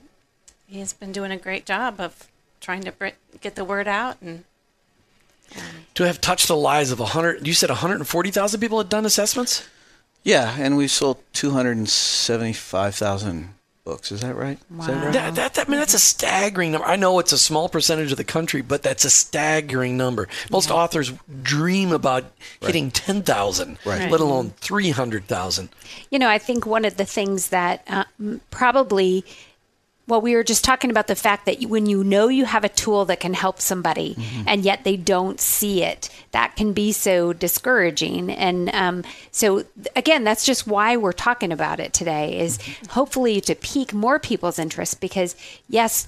[0.67, 2.29] he's been doing a great job of
[2.61, 3.09] trying to br-
[3.41, 4.45] get the word out and
[5.95, 9.67] To have touched the lives of 100, you said 140,000 people had done assessments?
[10.25, 13.55] Yeah, and we sold 275,000
[13.85, 14.13] books.
[14.13, 14.59] Is that right?
[14.79, 15.13] Is that right?
[15.13, 16.87] That, that, that- I mean, that's a staggering number.
[16.87, 20.29] I know it's a small percentage of the country, but that's a staggering number.
[20.51, 21.13] Most authors
[21.43, 22.25] dream about
[22.61, 24.11] hitting 10,000, Right.
[24.11, 25.69] let alone 300,000.
[26.11, 28.05] You know, I think one of the things that uh,
[28.51, 29.25] probably
[30.09, 32.69] Well, we were just talking about the fact that when you know you have a
[32.69, 34.49] tool that can help somebody Mm-hmm.
[34.49, 38.31] and yet they don't see it, that can be so discouraging.
[38.31, 42.87] And um, so, again, that's just why we're talking about it today is Mm-hmm.
[42.91, 45.37] hopefully to pique more people's interest because,
[45.69, 46.05] yes,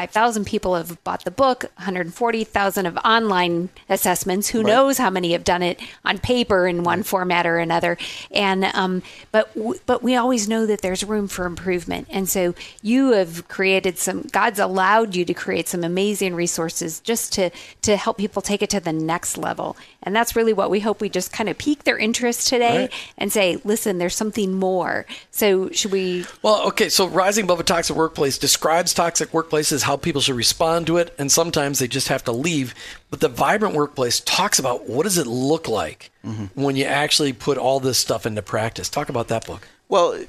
[0.00, 4.48] 275,000 people have bought the book, 140,000 of online assessments.
[4.48, 7.96] Who knows how many have done it on paper in one format or another?
[8.30, 12.08] And um, but w- but we always know that there's room for improvement.
[12.10, 14.22] And so you have created some.
[14.32, 17.50] God's allowed you to create some amazing resources just to
[17.82, 19.76] to help people take it to the next level.
[20.02, 21.00] And that's really what we hope.
[21.00, 22.92] We just kind of pique their interest today Right.
[23.18, 25.06] and say, listen, there's something more.
[25.30, 26.26] So should we?
[26.42, 30.84] Well, okay, so Rising Above a Toxic Workplace describes toxic workplaces, how people should respond
[30.88, 32.74] to it, and sometimes they just have to leave.
[33.08, 36.46] But the Vibrant Workplace talks about what does it look like mm-hmm.
[36.60, 38.88] when you actually put all this stuff into practice.
[38.88, 39.68] Talk about that book.
[39.88, 40.24] Well,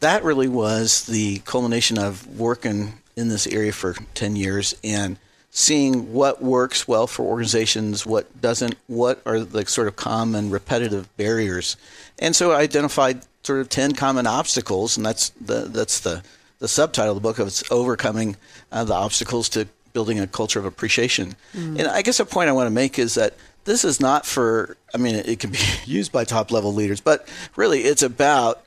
[0.00, 5.16] that really was the culmination of working in this area for 10 years and
[5.52, 11.16] seeing what works well for organizations, what doesn't, what are the sort of common repetitive
[11.16, 11.76] barriers.
[12.18, 16.24] And so I identified sort of 10 common obstacles, and that's the, that's the,
[16.62, 18.36] the subtitle of the book of it's overcoming
[18.70, 21.34] uh, the obstacles to building a culture of appreciation.
[21.54, 23.34] And I guess a point I want to make is that
[23.64, 27.28] this is not for, I mean, it can be used by top level leaders, but
[27.56, 28.62] really it's about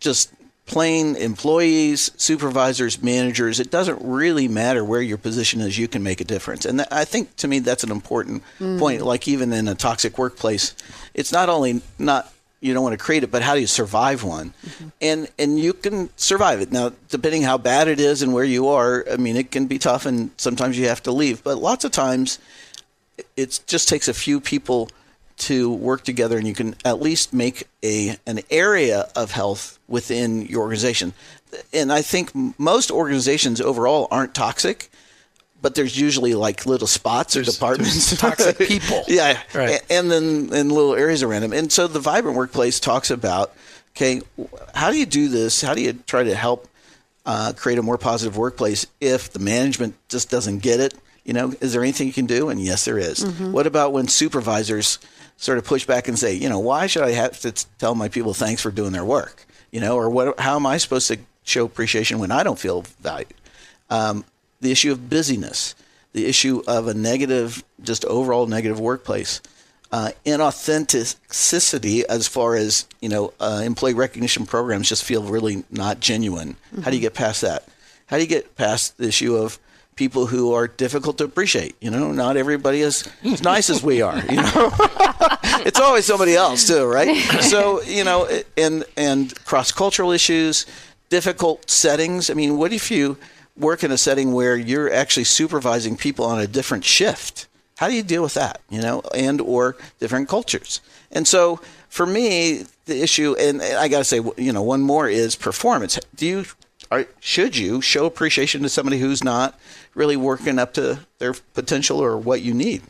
[0.00, 0.32] just
[0.64, 3.60] plain employees, supervisors, managers.
[3.60, 5.76] It doesn't really matter where your position is.
[5.76, 8.42] You can make a difference, and that, I think to me that's an important
[8.78, 9.02] point.
[9.02, 10.74] Like even in a toxic workplace,
[11.12, 14.24] it's not only not you don't want to create it, but how do you survive
[14.24, 14.52] one?
[14.66, 14.88] Mm-hmm.
[15.00, 16.72] And and you can survive it.
[16.72, 19.78] Now, depending how bad it is and where you are, I mean, it can be
[19.78, 21.44] tough, and sometimes you have to leave.
[21.44, 22.38] But lots of times,
[23.36, 24.88] it just takes a few people
[25.38, 30.44] to work together and you can at least make a an area of health within
[30.46, 31.12] your organization
[31.72, 34.90] and i think most organizations overall aren't toxic
[35.60, 38.10] but there's usually like little spots or departments.
[38.10, 39.02] there's toxic people.
[39.08, 39.40] yeah.
[39.54, 39.80] Right.
[39.90, 43.52] And then in little areas around them and so the vibrant workplace talks about
[43.96, 44.20] okay
[44.74, 45.60] how do you do this?
[45.62, 46.68] How do you try to help
[47.26, 50.94] uh, create a more positive workplace if the management just doesn't get it?
[51.24, 52.48] You know is there anything you can do?
[52.48, 53.24] And yes there is.
[53.40, 54.98] what about when supervisors
[55.36, 58.08] sort of push back and say you know why should i have to tell my
[58.08, 59.44] people thanks for doing their work?
[59.72, 62.82] You know or what how am i supposed to show appreciation when i don't feel
[63.00, 63.34] valued?
[63.90, 64.24] Um,
[64.60, 65.74] the issue of busyness,
[66.12, 69.40] the issue of a negative, just overall negative workplace,
[69.90, 76.00] uh, inauthenticity as far as you know, uh, employee recognition programs just feel really not
[76.00, 76.56] genuine.
[76.82, 77.64] How do you get past that?
[78.06, 79.58] How do you get past the issue of
[79.96, 81.76] people who are difficult to appreciate?
[81.80, 84.18] You know, not everybody is as nice as we are.
[84.18, 84.70] You know,
[85.64, 87.16] it's always somebody else too, right?
[87.42, 90.66] So you know, and and cross cultural issues,
[91.08, 92.28] difficult settings.
[92.28, 93.16] I mean, what if you
[93.58, 97.46] work in a setting where you're actually supervising people on a different shift?
[97.78, 98.60] How do you deal with that?
[98.70, 100.80] You know, and or different cultures.
[101.10, 105.08] And so for me, the issue, and I got to say, you know, one more
[105.08, 105.98] is performance.
[106.14, 106.44] Do you
[106.90, 109.58] are, should you show appreciation to somebody who's not
[109.94, 112.82] really working up to their potential or what you need?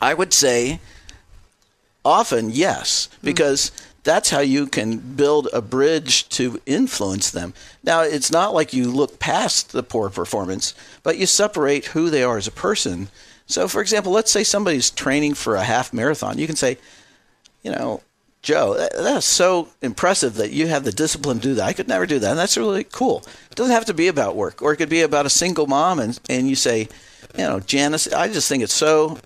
[0.00, 0.80] I would say
[2.04, 3.26] often yes, hmm.
[3.26, 3.70] because
[4.06, 7.52] that's how you can build a bridge to influence them.
[7.82, 12.22] Now, it's not like you look past the poor performance, but you separate who they
[12.22, 13.08] are as a person.
[13.46, 16.38] So, for example, let's say somebody's training for a half marathon.
[16.38, 16.78] You can say,
[17.62, 18.00] you know,
[18.42, 21.66] Joe, that, that's so impressive that you have the discipline to do that.
[21.66, 22.30] I could never do that.
[22.30, 23.24] And that's really cool.
[23.50, 25.98] It doesn't have to be about work, or it could be about a single mom.
[25.98, 26.88] And, and you say,
[27.36, 29.18] you know, Janice, I just think it's so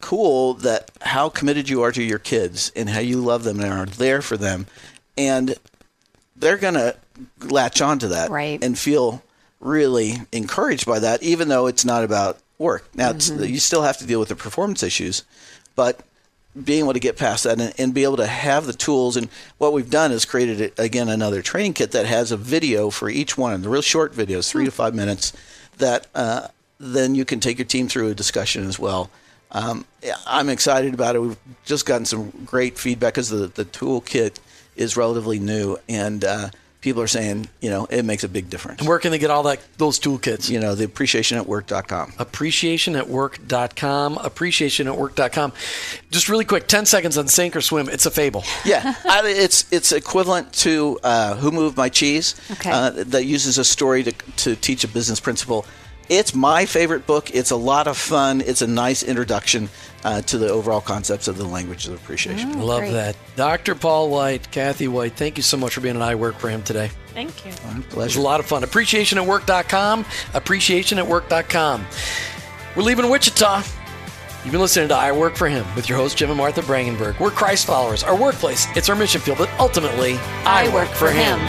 [0.00, 3.72] cool that how committed you are to your kids and how you love them and
[3.72, 4.66] are there for them.
[5.16, 5.54] And
[6.36, 6.96] they're going to
[7.40, 8.62] latch onto that Right.
[8.62, 9.22] and feel
[9.60, 12.88] really encouraged by that, even though it's not about work.
[12.94, 15.24] Now, it's, you still have to deal with the performance issues,
[15.74, 16.00] but
[16.62, 19.16] being able to get past that and, and be able to have the tools.
[19.16, 19.28] And
[19.58, 23.36] what we've done is created, again, another training kit that has a video for each
[23.36, 25.32] one, the real short videos, three to five minutes,
[25.78, 29.10] that uh, then you can take your team through a discussion as well.
[29.52, 29.84] Um,
[30.26, 31.20] I'm excited about it.
[31.20, 34.36] We've just gotten some great feedback because the, the toolkit
[34.76, 36.50] is relatively new, and uh,
[36.82, 38.82] people are saying, you know, it makes a big difference.
[38.82, 40.50] Where can they get all that those toolkits?
[40.50, 42.12] You know, the appreciationatwork.com.
[42.12, 44.16] Appreciationatwork.com.
[44.16, 45.52] Appreciationatwork.com.
[46.10, 47.88] Just really quick, 10 seconds on sync or swim.
[47.88, 48.44] It's a fable.
[48.64, 52.70] Yeah, I, it's it's equivalent to uh, Who Moved My Cheese Okay.
[52.70, 55.64] uh, that uses a story to, to teach a business principle.
[56.08, 57.34] It's my favorite book.
[57.34, 58.40] It's a lot of fun.
[58.40, 59.68] It's a nice introduction
[60.04, 62.60] uh, to the overall concepts of the language of appreciation.
[62.60, 62.92] Love great.
[62.92, 63.16] that.
[63.34, 63.74] Dr.
[63.74, 66.62] Paul White, Kathy White, thank you so much for being an I Work for Him
[66.62, 66.90] today.
[67.12, 67.50] Thank you.
[67.64, 68.20] My It was pleasure.
[68.20, 68.62] a lot of fun.
[68.62, 70.04] Appreciationatwork.com.
[70.04, 71.86] Appreciationatwork.com.
[72.76, 73.62] We're leaving Wichita.
[74.44, 77.18] You've been listening to I Work for Him with your host, Jim and Martha Brangenberg.
[77.18, 78.04] We're Christ followers.
[78.04, 81.40] Our workplace, it's our mission field, but ultimately, I work for him.